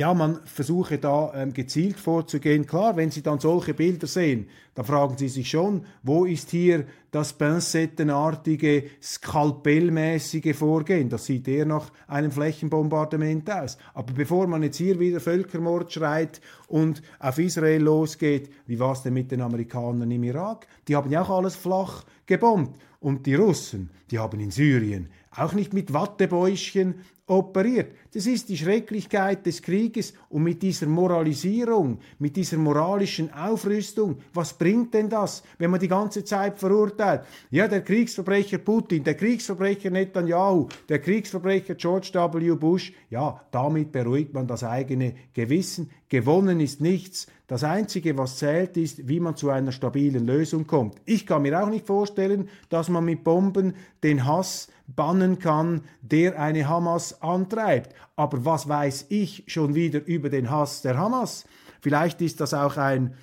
ja, 0.00 0.14
man 0.14 0.40
versuche 0.46 0.96
da 0.96 1.30
ähm, 1.34 1.52
gezielt 1.52 1.98
vorzugehen. 1.98 2.64
Klar, 2.66 2.96
wenn 2.96 3.10
Sie 3.10 3.22
dann 3.22 3.38
solche 3.38 3.74
Bilder 3.74 4.06
sehen, 4.06 4.48
dann 4.74 4.86
fragen 4.86 5.18
Sie 5.18 5.28
sich 5.28 5.50
schon, 5.50 5.84
wo 6.02 6.24
ist 6.24 6.48
hier 6.48 6.86
das 7.10 7.34
pinzettenartige, 7.34 8.84
skalpellmäßige 9.02 10.56
Vorgehen? 10.56 11.10
Das 11.10 11.26
sieht 11.26 11.46
eher 11.48 11.66
nach 11.66 11.92
einem 12.06 12.30
Flächenbombardement 12.30 13.50
aus. 13.50 13.76
Aber 13.92 14.14
bevor 14.14 14.46
man 14.46 14.62
jetzt 14.62 14.78
hier 14.78 14.98
wieder 14.98 15.20
Völkermord 15.20 15.92
schreit 15.92 16.40
und 16.66 17.02
auf 17.18 17.38
Israel 17.38 17.82
losgeht, 17.82 18.48
wie 18.64 18.78
war 18.78 18.92
es 18.92 19.02
denn 19.02 19.12
mit 19.12 19.30
den 19.30 19.42
Amerikanern 19.42 20.10
im 20.10 20.24
Irak? 20.24 20.66
Die 20.88 20.96
haben 20.96 21.10
ja 21.10 21.20
auch 21.20 21.30
alles 21.30 21.56
flach 21.56 22.06
gebombt. 22.24 22.80
Und 23.00 23.26
die 23.26 23.34
Russen, 23.34 23.90
die 24.10 24.18
haben 24.18 24.40
in 24.40 24.50
Syrien 24.50 25.10
auch 25.30 25.52
nicht 25.52 25.72
mit 25.72 25.92
Wattebäuschen 25.92 26.96
operiert. 27.30 27.94
Das 28.12 28.26
ist 28.26 28.48
die 28.48 28.56
Schrecklichkeit 28.56 29.46
des 29.46 29.62
Krieges 29.62 30.14
und 30.30 30.44
mit 30.44 30.62
dieser 30.62 30.86
Moralisierung, 30.86 31.98
mit 32.20 32.36
dieser 32.36 32.56
moralischen 32.56 33.32
Aufrüstung, 33.34 34.18
was 34.32 34.52
bringt 34.52 34.94
denn 34.94 35.08
das, 35.08 35.42
wenn 35.58 35.70
man 35.70 35.80
die 35.80 35.88
ganze 35.88 36.24
Zeit 36.24 36.56
verurteilt? 36.56 37.22
Ja, 37.50 37.66
der 37.66 37.82
Kriegsverbrecher 37.82 38.58
Putin, 38.58 39.02
der 39.02 39.16
Kriegsverbrecher 39.16 39.90
Netanyahu, 39.90 40.68
der 40.88 41.00
Kriegsverbrecher 41.00 41.74
George 41.74 42.10
W. 42.14 42.54
Bush, 42.54 42.92
ja, 43.10 43.40
damit 43.50 43.90
beruhigt 43.90 44.32
man 44.32 44.46
das 44.46 44.62
eigene 44.62 45.14
Gewissen. 45.34 45.90
Gewonnen 46.08 46.60
ist 46.60 46.80
nichts. 46.80 47.26
Das 47.48 47.64
Einzige, 47.64 48.16
was 48.16 48.36
zählt, 48.36 48.76
ist, 48.76 49.08
wie 49.08 49.18
man 49.18 49.34
zu 49.34 49.50
einer 49.50 49.72
stabilen 49.72 50.24
Lösung 50.24 50.68
kommt. 50.68 51.00
Ich 51.04 51.26
kann 51.26 51.42
mir 51.42 51.60
auch 51.60 51.68
nicht 51.68 51.84
vorstellen, 51.84 52.48
dass 52.68 52.88
man 52.88 53.04
mit 53.04 53.24
Bomben 53.24 53.74
den 54.04 54.24
Hass 54.24 54.68
bannen 54.86 55.38
kann, 55.38 55.82
der 56.00 56.40
eine 56.40 56.68
Hamas 56.68 57.22
antreibt. 57.22 57.94
Aber 58.16 58.44
was 58.44 58.68
weiß 58.68 59.06
ich 59.08 59.44
schon 59.46 59.74
wieder 59.74 60.04
über 60.04 60.19
den 60.28 60.50
Hass 60.50 60.82
der 60.82 60.98
Hamas? 60.98 61.44
Vielleicht 61.80 62.20
ist 62.20 62.40
das 62.40 62.52
auch 62.52 62.76
ein 62.76 63.14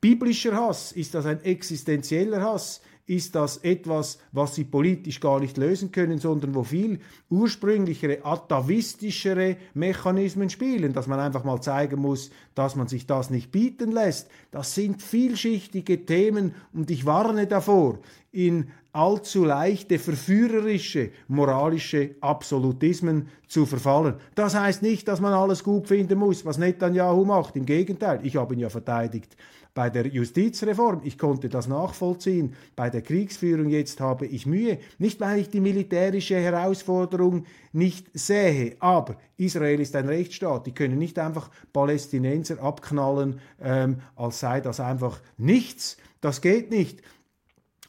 biblischer 0.00 0.54
Hass, 0.54 0.92
ist 0.92 1.14
das 1.14 1.26
ein 1.26 1.42
existenzieller 1.42 2.42
Hass, 2.42 2.82
ist 3.06 3.34
das 3.34 3.58
etwas, 3.58 4.18
was 4.32 4.54
sie 4.54 4.64
politisch 4.64 5.20
gar 5.20 5.40
nicht 5.40 5.58
lösen 5.58 5.92
können, 5.92 6.18
sondern 6.18 6.54
wo 6.54 6.62
viel 6.62 7.00
ursprünglichere, 7.28 8.24
atavistischere 8.24 9.56
Mechanismen 9.74 10.48
spielen, 10.48 10.92
dass 10.94 11.06
man 11.06 11.20
einfach 11.20 11.44
mal 11.44 11.60
zeigen 11.60 12.00
muss, 12.00 12.30
dass 12.54 12.76
man 12.76 12.88
sich 12.88 13.06
das 13.06 13.28
nicht 13.28 13.50
bieten 13.50 13.92
lässt. 13.92 14.30
Das 14.50 14.74
sind 14.74 15.02
vielschichtige 15.02 16.06
Themen 16.06 16.54
und 16.72 16.90
ich 16.90 17.04
warne 17.04 17.46
davor, 17.46 17.98
in 18.32 18.70
allzu 18.94 19.44
leichte, 19.44 19.98
verführerische, 19.98 21.10
moralische 21.28 22.14
Absolutismen 22.20 23.28
zu 23.48 23.66
verfallen. 23.66 24.14
Das 24.36 24.54
heißt 24.54 24.82
nicht, 24.82 25.08
dass 25.08 25.20
man 25.20 25.32
alles 25.32 25.64
gut 25.64 25.88
finden 25.88 26.18
muss, 26.18 26.44
was 26.44 26.58
Netanyahu 26.58 27.24
macht. 27.24 27.56
Im 27.56 27.66
Gegenteil, 27.66 28.20
ich 28.22 28.36
habe 28.36 28.54
ihn 28.54 28.60
ja 28.60 28.68
verteidigt 28.70 29.36
bei 29.74 29.90
der 29.90 30.06
Justizreform. 30.06 31.00
Ich 31.02 31.18
konnte 31.18 31.48
das 31.48 31.66
nachvollziehen. 31.66 32.54
Bei 32.76 32.88
der 32.88 33.02
Kriegsführung 33.02 33.68
jetzt 33.68 34.00
habe 34.00 34.26
ich 34.26 34.46
Mühe. 34.46 34.78
Nicht, 34.98 35.20
weil 35.20 35.40
ich 35.40 35.50
die 35.50 35.60
militärische 35.60 36.36
Herausforderung 36.36 37.44
nicht 37.72 38.06
sehe, 38.14 38.76
aber 38.78 39.16
Israel 39.36 39.80
ist 39.80 39.96
ein 39.96 40.08
Rechtsstaat. 40.08 40.68
Die 40.68 40.72
können 40.72 40.98
nicht 40.98 41.18
einfach 41.18 41.50
Palästinenser 41.72 42.62
abknallen, 42.62 43.40
ähm, 43.60 43.96
als 44.14 44.38
sei 44.38 44.60
das 44.60 44.78
einfach 44.78 45.20
nichts. 45.36 45.96
Das 46.20 46.40
geht 46.40 46.70
nicht. 46.70 47.02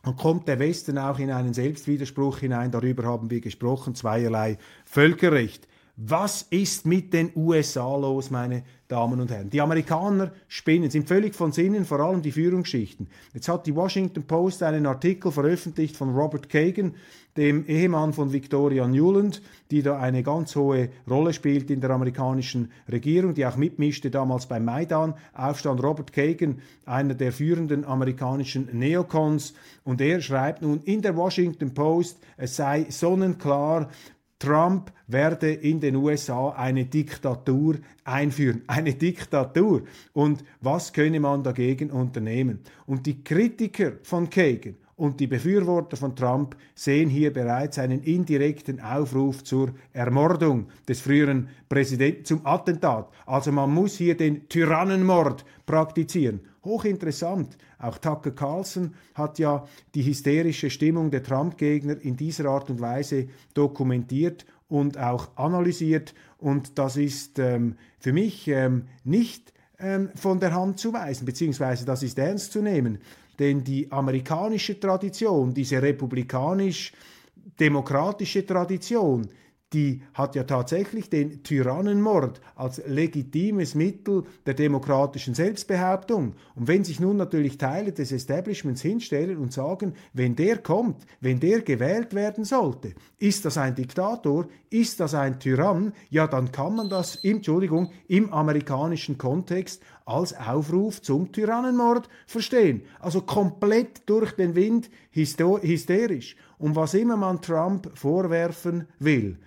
Und 0.05 0.17
kommt 0.17 0.47
der 0.47 0.59
Westen 0.59 0.99
auch 0.99 1.17
in 1.17 1.31
einen 1.31 1.53
Selbstwiderspruch 1.53 2.37
hinein, 2.37 2.71
darüber 2.71 3.03
haben 3.03 3.31
wir 3.31 3.41
gesprochen, 3.41 3.95
zweierlei 3.95 4.57
Völkerrecht. 4.85 5.67
Was 5.97 6.41
ist 6.49 6.85
mit 6.85 7.13
den 7.13 7.31
USA 7.37 7.95
los, 7.95 8.29
meine 8.29 8.63
Damen 8.89 9.21
und 9.21 9.31
Herren? 9.31 9.49
Die 9.49 9.61
Amerikaner 9.61 10.33
spinnen, 10.49 10.89
sind 10.89 11.07
völlig 11.07 11.33
von 11.35 11.53
Sinnen, 11.53 11.85
vor 11.85 12.01
allem 12.01 12.21
die 12.21 12.33
Führungsschichten. 12.33 13.07
Jetzt 13.33 13.47
hat 13.47 13.65
die 13.65 13.75
Washington 13.75 14.23
Post 14.23 14.61
einen 14.61 14.87
Artikel 14.87 15.31
veröffentlicht 15.31 15.95
von 15.95 16.13
Robert 16.13 16.49
Kagan, 16.49 16.95
dem 17.37 17.65
Ehemann 17.65 18.11
von 18.11 18.31
Victoria 18.31 18.87
Newland, 18.87 19.41
die 19.71 19.81
da 19.81 19.97
eine 19.97 20.23
ganz 20.23 20.55
hohe 20.55 20.89
Rolle 21.09 21.33
spielt 21.33 21.69
in 21.69 21.81
der 21.81 21.89
amerikanischen 21.91 22.71
Regierung, 22.89 23.33
die 23.33 23.45
auch 23.45 23.57
mitmischte 23.57 24.09
damals 24.09 24.47
beim 24.47 24.65
Maidan-Aufstand. 24.65 25.81
Robert 25.81 26.11
Kagan, 26.11 26.59
einer 26.85 27.13
der 27.13 27.31
führenden 27.31 27.85
amerikanischen 27.85 28.67
Neocons, 28.71 29.53
und 29.83 30.01
er 30.01 30.21
schreibt 30.21 30.61
nun 30.61 30.81
in 30.83 31.01
der 31.01 31.15
Washington 31.15 31.73
Post, 31.73 32.19
es 32.37 32.55
sei 32.55 32.85
sonnenklar, 32.89 33.89
Trump 34.39 34.91
werde 35.07 35.51
in 35.51 35.79
den 35.79 35.95
USA 35.95 36.49
eine 36.49 36.85
Diktatur 36.85 37.75
einführen. 38.03 38.63
Eine 38.67 38.93
Diktatur. 38.93 39.83
Und 40.13 40.43
was 40.61 40.91
könne 40.91 41.19
man 41.19 41.43
dagegen 41.43 41.89
unternehmen? 41.91 42.59
Und 42.85 43.05
die 43.05 43.23
Kritiker 43.23 43.93
von 44.03 44.29
Kagan 44.29 44.75
und 44.97 45.19
die 45.19 45.27
Befürworter 45.27 45.97
von 45.97 46.15
Trump 46.15 46.55
sehen 46.73 47.09
hier 47.09 47.33
bereits 47.33 47.79
einen 47.79 48.01
indirekten 48.01 48.79
Aufruf 48.79 49.43
zur 49.43 49.73
Ermordung 49.91 50.67
des 50.87 51.01
früheren 51.01 51.49
Präsidenten, 51.67 52.25
zum 52.25 52.45
Attentat. 52.45 53.09
Also 53.25 53.51
man 53.51 53.73
muss 53.73 53.97
hier 53.97 54.15
den 54.15 54.47
Tyrannenmord 54.47 55.45
praktizieren. 55.65 56.39
Hochinteressant. 56.65 57.57
Auch 57.79 57.97
Tucker 57.99 58.31
Carlson 58.31 58.93
hat 59.13 59.39
ja 59.39 59.65
die 59.93 60.03
hysterische 60.03 60.69
Stimmung 60.69 61.11
der 61.11 61.23
Trump-Gegner 61.23 62.01
in 62.01 62.17
dieser 62.17 62.45
Art 62.45 62.69
und 62.69 62.81
Weise 62.81 63.27
dokumentiert 63.53 64.45
und 64.67 64.97
auch 64.97 65.29
analysiert. 65.37 66.13
Und 66.37 66.77
das 66.77 66.97
ist 66.97 67.39
ähm, 67.39 67.77
für 67.99 68.11
mich 68.11 68.47
ähm, 68.47 68.87
nicht 69.03 69.53
ähm, 69.79 70.09
von 70.15 70.39
der 70.39 70.53
Hand 70.53 70.79
zu 70.79 70.93
weisen, 70.93 71.25
beziehungsweise 71.25 71.85
das 71.85 72.03
ist 72.03 72.17
ernst 72.17 72.51
zu 72.51 72.61
nehmen. 72.61 72.99
Denn 73.39 73.63
die 73.63 73.91
amerikanische 73.91 74.79
Tradition, 74.79 75.53
diese 75.53 75.81
republikanisch-demokratische 75.81 78.45
Tradition, 78.45 79.27
die 79.73 80.03
hat 80.13 80.35
ja 80.35 80.43
tatsächlich 80.43 81.09
den 81.09 81.43
Tyrannenmord 81.43 82.39
als 82.55 82.81
legitimes 82.85 83.75
Mittel 83.75 84.23
der 84.45 84.53
demokratischen 84.53 85.33
Selbstbehauptung. 85.33 86.35
Und 86.55 86.67
wenn 86.67 86.83
sich 86.83 86.99
nun 86.99 87.17
natürlich 87.17 87.57
Teile 87.57 87.91
des 87.91 88.11
Establishments 88.11 88.81
hinstellen 88.81 89.37
und 89.37 89.51
sagen, 89.51 89.93
wenn 90.13 90.35
der 90.35 90.59
kommt, 90.59 91.05
wenn 91.19 91.39
der 91.39 91.61
gewählt 91.61 92.13
werden 92.13 92.45
sollte, 92.45 92.93
ist 93.17 93.43
das 93.45 93.57
ein 93.57 93.75
Diktator, 93.75 94.47
ist 94.69 94.99
das 94.99 95.13
ein 95.13 95.39
Tyrann, 95.39 95.93
ja, 96.09 96.27
dann 96.27 96.51
kann 96.51 96.75
man 96.75 96.89
das, 96.89 97.15
Entschuldigung, 97.23 97.91
im 98.07 98.31
amerikanischen 98.31 99.17
Kontext 99.17 99.81
als 100.05 100.33
Aufruf 100.33 101.01
zum 101.01 101.31
Tyrannenmord 101.31 102.07
verstehen. 102.27 102.83
Also 102.99 103.21
komplett 103.21 104.07
durch 104.07 104.31
den 104.33 104.55
Wind 104.55 104.89
hysterisch. 105.11 106.35
Und 106.57 106.75
was 106.75 106.93
immer 106.93 107.17
man 107.17 107.41
Trump 107.41 107.91
vorwerfen 107.97 108.87
will, 108.99 109.37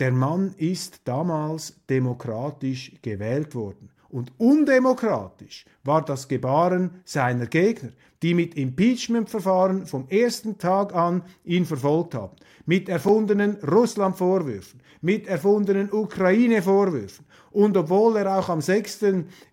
der 0.00 0.12
Mann 0.12 0.54
ist 0.56 1.00
damals 1.04 1.76
demokratisch 1.88 2.92
gewählt 3.02 3.54
worden. 3.54 3.90
Und 4.12 4.30
undemokratisch 4.36 5.64
war 5.84 6.04
das 6.04 6.28
Gebaren 6.28 7.00
seiner 7.02 7.46
Gegner, 7.46 7.92
die 8.20 8.34
mit 8.34 8.54
Impeachment-Verfahren 8.56 9.86
vom 9.86 10.06
ersten 10.08 10.58
Tag 10.58 10.94
an 10.94 11.22
ihn 11.44 11.64
verfolgt 11.64 12.14
haben, 12.14 12.36
mit 12.66 12.90
erfundenen 12.90 13.56
Russland-Vorwürfen, 13.56 14.80
mit 15.00 15.26
erfundenen 15.26 15.90
Ukraine-Vorwürfen. 15.90 17.24
Und 17.52 17.74
obwohl 17.76 18.16
er 18.18 18.38
auch 18.38 18.50
am 18.50 18.60
6. 18.60 19.00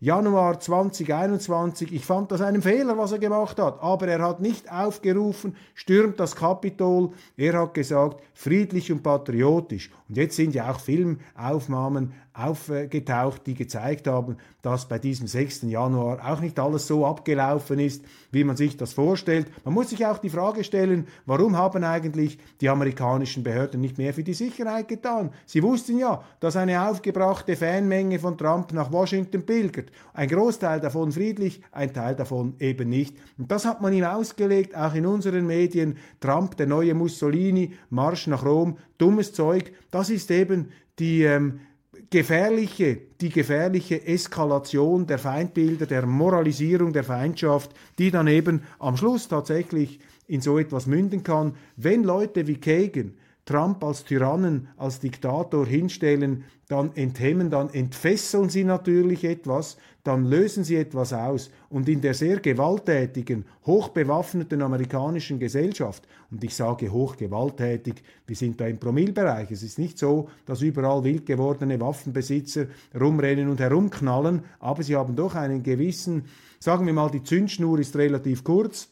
Januar 0.01 0.59
2021, 0.59 1.93
ich 1.93 2.05
fand 2.05 2.31
das 2.31 2.41
einen 2.41 2.61
Fehler, 2.61 2.97
was 2.97 3.13
er 3.13 3.19
gemacht 3.19 3.59
hat, 3.59 3.81
aber 3.81 4.07
er 4.09 4.21
hat 4.21 4.41
nicht 4.41 4.69
aufgerufen, 4.69 5.55
stürmt 5.73 6.19
das 6.19 6.35
Kapitol, 6.35 7.11
er 7.37 7.59
hat 7.59 7.73
gesagt, 7.73 8.21
friedlich 8.33 8.91
und 8.91 9.03
patriotisch. 9.03 9.89
Und 10.09 10.17
jetzt 10.17 10.35
sind 10.35 10.53
ja 10.53 10.69
auch 10.69 10.79
Filmaufnahmen 10.81 12.13
aufgetaucht, 12.39 13.45
die 13.45 13.53
gezeigt 13.53 14.07
haben, 14.07 14.37
dass 14.61 14.87
bei 14.87 14.99
diesem 14.99 15.27
6. 15.27 15.63
Januar 15.63 16.19
auch 16.29 16.41
nicht 16.41 16.59
alles 16.59 16.87
so 16.87 17.05
abgelaufen 17.05 17.79
ist, 17.79 18.03
wie 18.31 18.43
man 18.43 18.57
sich 18.57 18.77
das 18.77 18.93
vorstellt. 18.93 19.47
Man 19.63 19.73
muss 19.73 19.89
sich 19.89 20.05
auch 20.05 20.17
die 20.17 20.29
Frage 20.29 20.63
stellen, 20.63 21.07
warum 21.25 21.57
haben 21.57 21.83
eigentlich 21.83 22.37
die 22.61 22.69
amerikanischen 22.69 23.43
Behörden 23.43 23.81
nicht 23.81 23.97
mehr 23.97 24.13
für 24.13 24.23
die 24.23 24.33
Sicherheit 24.33 24.87
getan? 24.87 25.31
Sie 25.45 25.63
wussten 25.63 25.97
ja, 25.97 26.23
dass 26.39 26.55
eine 26.55 26.89
aufgebrachte 26.89 27.55
Fanmenge 27.55 28.19
von 28.19 28.37
Trump 28.37 28.73
nach 28.73 28.91
Washington 28.91 29.45
pilgert. 29.45 29.91
Ein 30.13 30.29
Großteil 30.29 30.79
davon 30.79 31.11
friedlich, 31.11 31.61
ein 31.71 31.93
Teil 31.93 32.15
davon 32.15 32.55
eben 32.59 32.89
nicht. 32.89 33.15
Und 33.37 33.51
das 33.51 33.65
hat 33.65 33.81
man 33.81 33.93
ihm 33.93 34.03
ausgelegt, 34.03 34.75
auch 34.75 34.93
in 34.93 35.05
unseren 35.05 35.47
Medien. 35.47 35.97
Trump, 36.19 36.57
der 36.57 36.67
neue 36.67 36.93
Mussolini, 36.93 37.73
Marsch 37.89 38.27
nach 38.27 38.45
Rom, 38.45 38.77
dummes 38.97 39.33
Zeug. 39.33 39.71
Das 39.91 40.09
ist 40.09 40.29
eben 40.31 40.69
die 40.99 41.23
ähm, 41.23 41.61
gefährliche, 42.09 42.97
die 43.21 43.29
gefährliche 43.29 44.05
Eskalation 44.05 45.05
der 45.05 45.19
Feindbilder, 45.19 45.85
der 45.85 46.05
Moralisierung 46.05 46.93
der 46.93 47.03
Feindschaft, 47.03 47.71
die 47.97 48.11
dann 48.11 48.27
eben 48.27 48.63
am 48.79 48.97
Schluss 48.97 49.27
tatsächlich 49.27 49.99
in 50.27 50.41
so 50.41 50.57
etwas 50.57 50.87
münden 50.87 51.23
kann, 51.23 51.55
wenn 51.75 52.03
Leute 52.03 52.47
wie 52.47 52.59
Kagan 52.59 53.15
Trump 53.49 53.83
als 53.83 54.03
Tyrannen, 54.03 54.67
als 54.77 54.99
Diktator 54.99 55.65
hinstellen, 55.65 56.43
dann 56.67 56.95
enthemmen, 56.95 57.49
dann 57.49 57.71
entfesseln 57.73 58.47
sie 58.47 58.63
natürlich 58.63 59.23
etwas, 59.23 59.77
dann 60.03 60.23
lösen 60.25 60.63
sie 60.63 60.75
etwas 60.75 61.13
aus. 61.13 61.49
Und 61.67 61.89
in 61.89 61.99
der 61.99 62.13
sehr 62.13 62.41
gewalttätigen, 62.41 63.45
hochbewaffneten 63.65 64.61
amerikanischen 64.61 65.39
Gesellschaft, 65.39 66.07
und 66.29 66.43
ich 66.43 66.53
sage 66.53 66.91
hochgewalttätig, 66.91 67.95
wir 68.27 68.35
sind 68.35 68.61
da 68.61 68.67
im 68.67 68.77
Promillbereich, 68.77 69.49
es 69.49 69.63
ist 69.63 69.79
nicht 69.79 69.97
so, 69.97 70.29
dass 70.45 70.61
überall 70.61 71.03
wild 71.03 71.25
gewordene 71.25 71.81
Waffenbesitzer 71.81 72.67
rumrennen 72.99 73.49
und 73.49 73.59
herumknallen, 73.59 74.43
aber 74.59 74.83
sie 74.83 74.95
haben 74.95 75.15
doch 75.15 75.33
einen 75.33 75.63
gewissen, 75.63 76.25
sagen 76.59 76.85
wir 76.85 76.93
mal, 76.93 77.09
die 77.09 77.23
Zündschnur 77.23 77.79
ist 77.79 77.95
relativ 77.95 78.43
kurz, 78.43 78.89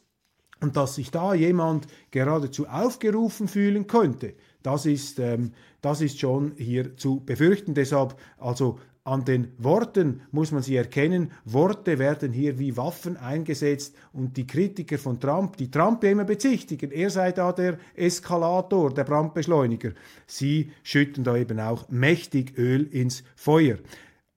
und 0.60 0.76
dass 0.76 0.96
sich 0.96 1.12
da 1.12 1.34
jemand 1.34 1.86
geradezu 2.10 2.68
aufgerufen 2.68 3.48
fühlen 3.48 3.86
könnte, 3.86 4.34
das 4.68 4.86
ist, 4.86 5.18
ähm, 5.20 5.54
das 5.80 6.02
ist 6.02 6.20
schon 6.20 6.52
hier 6.58 6.98
zu 6.98 7.22
befürchten. 7.26 7.74
Deshalb 7.74 8.18
also 8.38 8.80
an 9.06 9.24
den 9.24 9.54
Worten 9.58 10.20
muss 10.32 10.52
man 10.52 10.62
sie 10.62 10.76
erkennen. 10.76 11.32
Worte 11.46 12.00
werden 12.00 12.34
hier 12.34 12.60
wie 12.60 12.76
Waffen 12.76 13.16
eingesetzt 13.16 13.96
und 14.12 14.36
die 14.36 14.46
Kritiker 14.46 14.98
von 14.98 15.22
Trump, 15.22 15.56
die 15.56 15.72
Trump 15.72 16.04
ja 16.04 16.12
immer 16.12 16.26
bezichtigen, 16.26 16.92
er 16.92 17.10
sei 17.10 17.32
da 17.32 17.54
der 17.54 17.78
Eskalator, 17.96 18.94
der 18.94 19.06
Brandbeschleuniger, 19.06 19.94
sie 20.26 20.74
schütten 20.84 21.24
da 21.24 21.38
eben 21.38 21.62
auch 21.62 21.88
mächtig 21.88 22.58
Öl 22.58 22.88
ins 22.92 23.24
Feuer. 23.38 23.78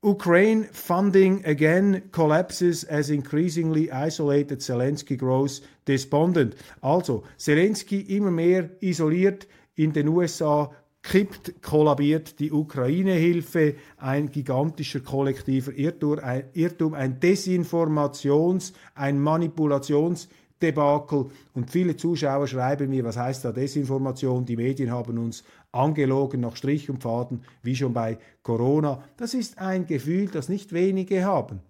Ukraine 0.03 0.69
funding 0.73 1.45
again 1.45 2.03
collapses 2.13 2.89
as 2.89 3.11
increasingly 3.11 3.91
isolated 3.91 4.63
Zelensky 4.63 5.17
grows 5.17 5.61
despondent. 5.89 6.55
Also, 6.81 7.25
Zelensky 7.37 8.17
immer 8.17 8.31
mehr 8.31 8.71
isoliert, 8.81 9.49
in 9.83 9.95
den 9.95 10.09
USA 10.09 10.71
kippt, 11.03 11.63
kollabiert 11.63 12.39
die 12.39 12.53
Ukraine-Hilfe, 12.53 13.77
ein 13.97 14.31
gigantischer 14.31 15.01
kollektiver 15.01 15.73
Irrtum, 15.73 16.95
ein, 16.95 17.21
Desinformations-, 17.21 18.73
ein 18.95 19.19
Manipulations- 19.19 20.29
Debakel. 20.63 21.31
Und 21.55 21.71
viele 21.71 21.97
Zuschauer 21.97 22.47
schreiben 22.47 22.91
mir, 22.91 23.03
was 23.03 23.17
heißt 23.17 23.47
da 23.47 23.51
Desinformation? 23.51 24.45
Die 24.45 24.57
Medien 24.57 24.91
haben 24.91 25.17
uns 25.17 25.43
angelogen 25.73 26.43
nach 26.43 26.55
Strich 26.55 26.91
und 26.91 27.03
Faden, 27.03 27.45
wie 27.63 27.75
schon 27.75 27.95
bei 27.95 28.19
Corona. 28.43 29.03
Das 29.17 29.33
ist 29.33 29.57
ein 29.57 29.87
Gefühl, 29.87 30.29
das 30.29 30.51
nicht 30.51 30.75
wenige 30.75 31.25
haben 31.25 31.63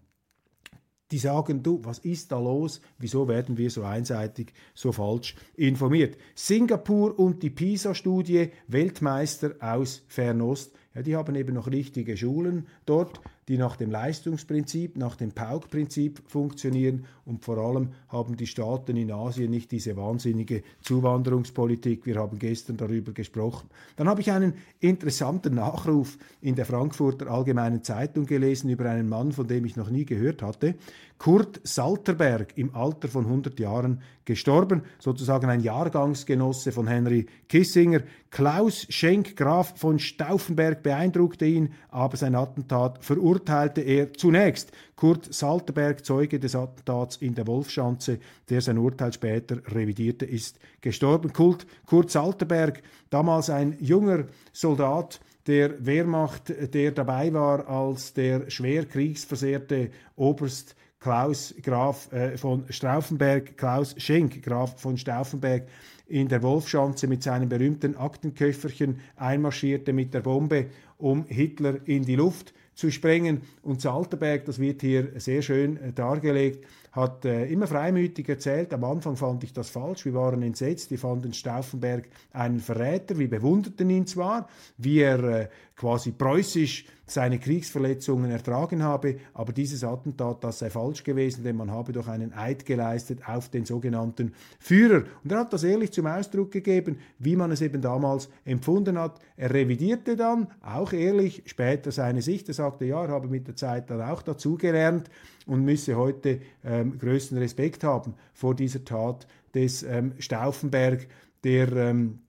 die 1.10 1.18
sagen, 1.18 1.62
du, 1.62 1.80
was 1.84 1.98
ist 1.98 2.30
da 2.32 2.38
los? 2.38 2.80
Wieso 2.98 3.28
werden 3.28 3.56
wir 3.56 3.70
so 3.70 3.82
einseitig, 3.82 4.52
so 4.74 4.92
falsch 4.92 5.34
informiert? 5.56 6.16
Singapur 6.34 7.18
und 7.18 7.42
die 7.42 7.50
PISA-Studie, 7.50 8.50
Weltmeister 8.68 9.54
aus 9.60 10.02
Fernost, 10.08 10.72
ja, 10.94 11.02
die 11.02 11.16
haben 11.16 11.34
eben 11.36 11.54
noch 11.54 11.68
richtige 11.68 12.16
Schulen 12.16 12.66
dort 12.84 13.20
die 13.50 13.58
nach 13.58 13.74
dem 13.74 13.90
Leistungsprinzip, 13.90 14.96
nach 14.96 15.16
dem 15.16 15.32
PAUK-Prinzip 15.32 16.22
funktionieren 16.28 17.04
und 17.24 17.44
vor 17.44 17.58
allem 17.58 17.88
haben 18.08 18.36
die 18.36 18.46
Staaten 18.46 18.96
in 18.96 19.10
Asien 19.10 19.50
nicht 19.50 19.72
diese 19.72 19.96
wahnsinnige 19.96 20.62
Zuwanderungspolitik. 20.82 22.06
Wir 22.06 22.14
haben 22.14 22.38
gestern 22.38 22.76
darüber 22.76 23.10
gesprochen. 23.10 23.68
Dann 23.96 24.08
habe 24.08 24.20
ich 24.20 24.30
einen 24.30 24.54
interessanten 24.78 25.56
Nachruf 25.56 26.16
in 26.40 26.54
der 26.54 26.64
Frankfurter 26.64 27.28
Allgemeinen 27.28 27.82
Zeitung 27.82 28.24
gelesen 28.24 28.70
über 28.70 28.88
einen 28.88 29.08
Mann, 29.08 29.32
von 29.32 29.48
dem 29.48 29.64
ich 29.64 29.74
noch 29.74 29.90
nie 29.90 30.04
gehört 30.04 30.42
hatte. 30.42 30.76
Kurt 31.18 31.60
Salterberg, 31.64 32.56
im 32.56 32.74
Alter 32.74 33.08
von 33.08 33.26
100 33.26 33.60
Jahren 33.60 34.00
gestorben, 34.24 34.84
sozusagen 34.98 35.50
ein 35.50 35.60
Jahrgangsgenosse 35.60 36.72
von 36.72 36.86
Henry 36.86 37.26
Kissinger. 37.48 38.00
Klaus 38.30 38.86
Schenk, 38.88 39.36
Graf 39.36 39.74
von 39.76 39.98
Stauffenberg, 39.98 40.82
beeindruckte 40.82 41.44
ihn, 41.44 41.74
aber 41.90 42.16
sein 42.16 42.34
Attentat 42.34 43.04
verurteilte 43.04 43.39
er 43.48 44.12
zunächst. 44.14 44.72
Kurt 44.96 45.32
Salterberg, 45.32 46.04
Zeuge 46.04 46.38
des 46.38 46.54
Attentats 46.54 47.16
in 47.16 47.34
der 47.34 47.46
Wolfschanze, 47.46 48.18
der 48.48 48.60
sein 48.60 48.78
Urteil 48.78 49.12
später 49.12 49.58
revidierte, 49.74 50.26
ist 50.26 50.58
gestorben. 50.80 51.32
Kult, 51.32 51.66
Kurt 51.86 52.10
Salterberg, 52.10 52.82
damals 53.08 53.50
ein 53.50 53.76
junger 53.80 54.24
Soldat, 54.52 55.20
der 55.46 55.84
Wehrmacht, 55.84 56.52
der 56.74 56.92
dabei 56.92 57.32
war, 57.32 57.66
als 57.68 58.12
der 58.12 58.50
schwer 58.50 58.84
kriegsversehrte 58.84 59.90
Oberst 60.16 60.76
Klaus 61.00 61.54
Graf 61.62 62.12
äh, 62.12 62.36
von 62.36 62.66
Stauffenberg, 62.68 63.56
Klaus 63.56 63.94
Schenk 63.96 64.42
Graf 64.42 64.78
von 64.78 64.98
Stauffenberg 64.98 65.66
in 66.06 66.28
der 66.28 66.42
Wolfschanze 66.42 67.06
mit 67.06 67.22
seinem 67.22 67.48
berühmten 67.48 67.96
Aktenköfferchen 67.96 69.00
einmarschierte 69.16 69.94
mit 69.94 70.12
der 70.12 70.20
Bombe, 70.20 70.66
um 70.98 71.24
Hitler 71.26 71.78
in 71.86 72.04
die 72.04 72.16
Luft 72.16 72.52
zu 72.80 72.90
sprengen. 72.90 73.42
Und 73.62 73.82
Salterberg, 73.82 74.46
das 74.46 74.58
wird 74.58 74.80
hier 74.80 75.08
sehr 75.20 75.42
schön 75.42 75.76
äh, 75.76 75.92
dargelegt, 75.92 76.66
hat 76.92 77.24
äh, 77.24 77.44
immer 77.46 77.66
freimütig 77.66 78.28
erzählt, 78.28 78.72
am 78.74 78.82
Anfang 78.84 79.16
fand 79.16 79.44
ich 79.44 79.52
das 79.52 79.68
falsch, 79.70 80.06
wir 80.06 80.14
waren 80.14 80.42
entsetzt, 80.42 80.90
wir 80.90 80.98
fanden 80.98 81.32
Stauffenberg 81.32 82.08
einen 82.32 82.58
Verräter, 82.58 83.18
wir 83.18 83.30
bewunderten 83.30 83.90
ihn 83.90 84.06
zwar, 84.06 84.48
wie 84.78 84.98
er 84.98 85.22
äh, 85.22 85.48
quasi 85.76 86.10
preußisch 86.10 86.86
seine 87.06 87.38
Kriegsverletzungen 87.38 88.30
ertragen 88.30 88.82
habe, 88.82 89.16
aber 89.34 89.52
dieses 89.52 89.82
Attentat, 89.82 90.44
das 90.44 90.60
sei 90.60 90.70
falsch 90.70 91.02
gewesen, 91.02 91.42
denn 91.42 91.56
man 91.56 91.70
habe 91.70 91.92
doch 91.92 92.06
einen 92.06 92.32
Eid 92.32 92.64
geleistet 92.64 93.20
auf 93.26 93.48
den 93.48 93.64
sogenannten 93.64 94.32
Führer. 94.60 95.04
Und 95.24 95.32
er 95.32 95.40
hat 95.40 95.52
das 95.52 95.64
ehrlich 95.64 95.90
zum 95.92 96.06
Ausdruck 96.06 96.52
gegeben, 96.52 96.98
wie 97.18 97.34
man 97.34 97.50
es 97.50 97.62
eben 97.62 97.82
damals 97.82 98.28
empfunden 98.44 98.96
hat. 98.96 99.18
Er 99.36 99.52
revidierte 99.52 100.14
dann, 100.14 100.48
auch 100.62 100.92
ehrlich, 100.92 101.42
später 101.46 101.90
seine 101.90 102.22
Sicht. 102.22 102.46
Er 102.46 102.54
sagte, 102.54 102.69
ja, 102.80 103.04
er 103.04 103.08
habe 103.08 103.28
mit 103.28 103.46
der 103.46 103.56
Zeit 103.56 103.90
dann 103.90 104.00
auch 104.00 104.22
dazugelernt 104.22 105.10
und 105.46 105.64
müsse 105.64 105.96
heute 105.96 106.40
ähm, 106.64 106.98
größten 106.98 107.38
Respekt 107.38 107.84
haben 107.84 108.14
vor 108.32 108.54
dieser 108.54 108.84
Tat 108.84 109.26
des 109.54 109.82
ähm, 109.82 110.12
Stauffenberg, 110.18 111.06
der 111.44 111.72
ähm, 111.72 112.20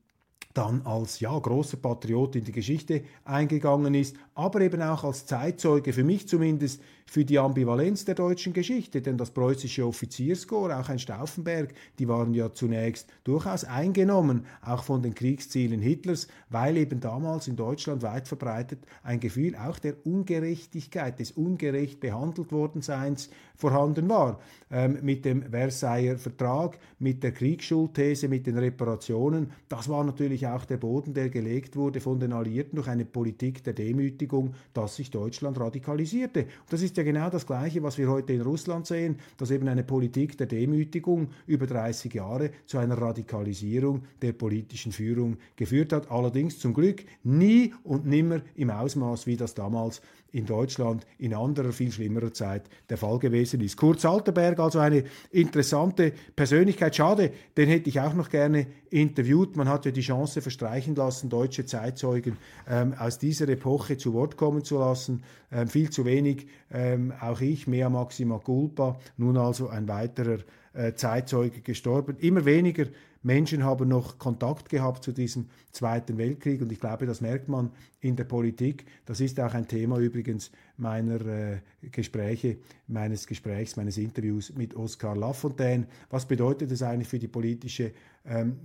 dann 0.54 0.82
als 0.86 1.20
ja, 1.20 1.38
großer 1.38 1.78
Patriot 1.78 2.36
in 2.36 2.44
die 2.44 2.52
Geschichte 2.52 3.04
eingegangen 3.26 3.94
ist, 3.94 4.16
aber 4.36 4.62
eben 4.62 4.82
auch 4.82 5.04
als 5.04 5.26
Zeitzeuge, 5.26 5.94
für 5.94 6.04
mich 6.04 6.28
zumindest, 6.28 6.82
für 7.06 7.26
die 7.26 7.40
Ambivalenz 7.40 8.06
der 8.06 8.16
deutschen 8.16 8.54
Geschichte. 8.54 9.02
Denn 9.02 9.18
das 9.18 9.32
preußische 9.32 9.86
Offizierskorps, 9.86 10.74
auch 10.74 10.90
ein 10.90 10.98
Stauffenberg, 11.00 11.74
die 12.00 12.08
waren 12.08 12.34
ja 12.34 12.54
zunächst 12.54 13.10
durchaus 13.26 13.66
eingenommen, 13.66 14.46
auch 14.66 14.84
von 14.84 15.02
den 15.02 15.14
Kriegszielen 15.14 15.82
Hitlers, 15.82 16.30
weil 16.50 16.78
eben 16.78 17.02
damals 17.02 17.50
in 17.50 17.58
Deutschland 17.58 18.02
weit 18.02 18.30
verbreitet 18.30 18.80
ein 19.04 19.20
Gefühl 19.20 19.56
auch 19.58 19.78
der 19.78 19.96
Ungerechtigkeit, 20.06 21.20
des 21.20 21.32
ungerecht 21.32 22.00
behandelt 22.00 22.54
worden 22.54 22.82
Seins 22.82 23.30
vorhanden 23.62 24.10
war. 24.10 24.40
Ähm, 24.72 24.98
mit 25.02 25.26
dem 25.26 25.44
Versailler 25.44 26.18
Vertrag, 26.18 26.80
mit 27.00 27.24
der 27.24 27.32
Kriegsschuldthese, 27.32 28.28
mit 28.28 28.48
den 28.48 28.58
Reparationen, 28.58 29.52
das 29.70 29.88
war 29.90 30.04
natürlich 30.04 30.48
auch 30.48 30.66
der 30.66 30.78
Boden, 30.78 31.14
der 31.14 31.30
gelegt 31.30 31.76
wurde 31.76 32.00
von 32.00 32.20
den 32.20 32.34
Alliierten 32.34 32.76
durch 32.78 32.88
eine 32.88 33.06
Politik 33.06 33.64
der 33.64 33.74
Demütigung, 33.74 34.54
dass 34.74 34.96
sich 34.96 35.12
Deutschland 35.12 35.60
radikalisierte. 35.60 36.42
Und 36.42 36.72
das 36.72 36.82
ist 36.82 36.98
ja 36.98 37.04
genau 37.04 37.30
das 37.30 37.46
Gleiche, 37.46 37.84
was 37.84 37.98
wir 37.98 38.10
heute 38.10 38.34
in 38.34 38.42
Russland 38.42 38.88
sehen, 38.88 39.18
dass 39.38 39.52
eben 39.52 39.68
eine 39.68 39.84
Politik 39.84 40.38
der 40.38 40.48
Demütigung 40.48 41.30
über 41.46 41.68
30 41.68 42.14
Jahre 42.14 42.52
zu 42.66 42.78
einer 42.78 42.98
Radikalisierung 42.98 44.04
der 44.22 44.34
politischen 44.34 44.92
Führung 44.92 45.38
geführt 45.56 45.94
hat. 45.94 46.10
Allerdings 46.10 46.60
zum 46.60 46.74
Glück 46.74 47.04
nie 47.24 47.74
und 47.84 48.06
nimmer 48.06 48.42
im 48.56 48.70
Ausmaß, 48.70 49.28
wie 49.28 49.38
das 49.38 49.54
damals 49.54 50.02
in 50.32 50.46
Deutschland 50.46 51.06
in 51.18 51.34
anderer, 51.34 51.72
viel 51.72 51.92
schlimmerer 51.92 52.34
Zeit 52.34 52.70
der 52.90 52.98
Fall 52.98 53.20
gewesen 53.20 53.51
ist. 53.60 53.76
Kurz 53.76 54.06
Alterberg, 54.06 54.60
also 54.60 54.80
eine 54.80 55.04
interessante 55.32 56.14
Persönlichkeit. 56.36 56.96
Schade, 56.96 57.32
den 57.58 57.68
hätte 57.68 57.90
ich 57.90 58.00
auch 58.00 58.14
noch 58.14 58.30
gerne 58.30 58.68
interviewt. 58.90 59.56
Man 59.56 59.68
hat 59.68 59.86
ja 59.86 59.92
die 59.92 60.02
Chance 60.02 60.42
verstreichen 60.42 60.96
lassen, 60.96 61.30
deutsche 61.30 61.66
Zeitzeugen 61.66 62.38
ähm, 62.70 62.94
aus 62.98 63.18
dieser 63.18 63.50
Epoche 63.50 63.98
zu 63.98 64.14
Wort 64.14 64.38
kommen 64.38 64.64
zu 64.64 64.78
lassen. 64.78 65.24
Ähm, 65.52 65.68
viel 65.68 65.90
zu 65.90 66.06
wenig, 66.06 66.48
ähm, 66.72 67.12
auch 67.20 67.42
ich, 67.42 67.68
mehr 67.68 67.90
Maxima 67.90 68.38
Culpa, 68.38 69.00
nun 69.18 69.38
also 69.38 69.68
ein 69.68 69.88
weiterer 69.88 70.38
äh, 70.74 70.94
Zeitzeuge 70.94 71.62
gestorben. 71.62 72.16
Immer 72.20 72.46
weniger 72.46 72.86
Menschen 73.24 73.64
haben 73.64 73.88
noch 73.88 74.18
Kontakt 74.18 74.70
gehabt 74.70 75.04
zu 75.04 75.12
diesem 75.12 75.48
Zweiten 75.72 76.18
Weltkrieg 76.18 76.62
und 76.62 76.72
ich 76.72 76.80
glaube, 76.80 77.06
das 77.06 77.22
merkt 77.22 77.48
man 77.48 77.72
in 78.00 78.16
der 78.16 78.24
Politik. 78.24 78.86
Das 79.06 79.22
ist 79.22 79.40
auch 79.40 79.54
ein 79.54 79.68
Thema 79.68 80.00
übrigens 80.00 80.52
meiner 80.78 81.22
äh, 81.26 81.58
Gespräche, 81.92 82.58
meines 82.88 83.28
Gesprächs, 83.28 83.76
meines 83.76 83.98
Interviews 83.98 84.54
mit 84.56 84.76
Oskar 84.76 85.16
Lafontaine. 85.16 85.86
Was 86.10 86.26
bedeutet 86.26 86.72
es 86.72 86.82
eigentlich 86.82 87.08
für 87.08 87.20
die 87.20 87.28
politische 87.28 87.92
ähm, 88.26 88.60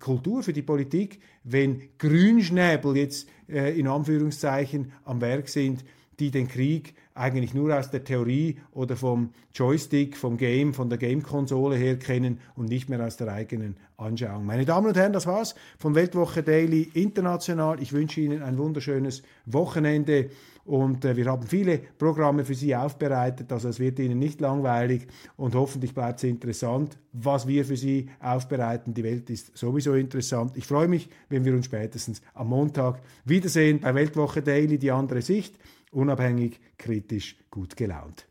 Kultur, 0.00 0.42
für 0.42 0.52
die 0.52 0.62
Politik, 0.62 1.20
wenn 1.44 1.80
Grünschnäbel 1.98 2.96
jetzt 2.96 3.28
äh, 3.48 3.78
in 3.78 3.86
Anführungszeichen 3.86 4.92
am 5.04 5.20
Werk 5.20 5.48
sind, 5.48 5.84
die 6.18 6.30
den 6.30 6.48
Krieg 6.48 6.94
eigentlich 7.20 7.52
nur 7.52 7.76
aus 7.76 7.90
der 7.90 8.02
Theorie 8.02 8.56
oder 8.72 8.96
vom 8.96 9.30
Joystick, 9.54 10.16
vom 10.16 10.38
Game, 10.38 10.72
von 10.72 10.88
der 10.88 10.98
Game-Konsole 10.98 11.76
her 11.76 11.98
kennen 11.98 12.40
und 12.56 12.68
nicht 12.68 12.88
mehr 12.88 13.04
aus 13.04 13.18
der 13.18 13.28
eigenen 13.28 13.76
Anschauung. 13.98 14.46
Meine 14.46 14.64
Damen 14.64 14.86
und 14.88 14.96
Herren, 14.96 15.12
das 15.12 15.26
war's 15.26 15.54
von 15.78 15.94
Weltwoche 15.94 16.42
Daily 16.42 16.90
International. 16.94 17.80
Ich 17.82 17.92
wünsche 17.92 18.22
Ihnen 18.22 18.42
ein 18.42 18.56
wunderschönes 18.56 19.22
Wochenende 19.44 20.30
und 20.64 21.04
äh, 21.04 21.16
wir 21.16 21.26
haben 21.26 21.42
viele 21.42 21.78
Programme 21.78 22.44
für 22.44 22.54
Sie 22.54 22.74
aufbereitet, 22.74 23.52
also 23.52 23.68
es 23.68 23.80
wird 23.80 23.98
Ihnen 23.98 24.18
nicht 24.18 24.40
langweilig 24.40 25.06
und 25.36 25.54
hoffentlich 25.54 25.94
bleibt 25.94 26.18
es 26.18 26.24
interessant, 26.24 26.96
was 27.12 27.46
wir 27.46 27.66
für 27.66 27.76
Sie 27.76 28.08
aufbereiten. 28.20 28.94
Die 28.94 29.04
Welt 29.04 29.28
ist 29.28 29.56
sowieso 29.56 29.94
interessant. 29.94 30.56
Ich 30.56 30.66
freue 30.66 30.88
mich, 30.88 31.10
wenn 31.28 31.44
wir 31.44 31.52
uns 31.52 31.66
spätestens 31.66 32.22
am 32.32 32.48
Montag 32.48 33.00
wiedersehen 33.24 33.80
bei 33.80 33.94
Weltwoche 33.94 34.42
Daily, 34.42 34.78
die 34.78 34.90
andere 34.90 35.20
Sicht 35.20 35.58
unabhängig, 35.90 36.60
kritisch, 36.78 37.36
gut 37.50 37.76
gelaunt. 37.76 38.29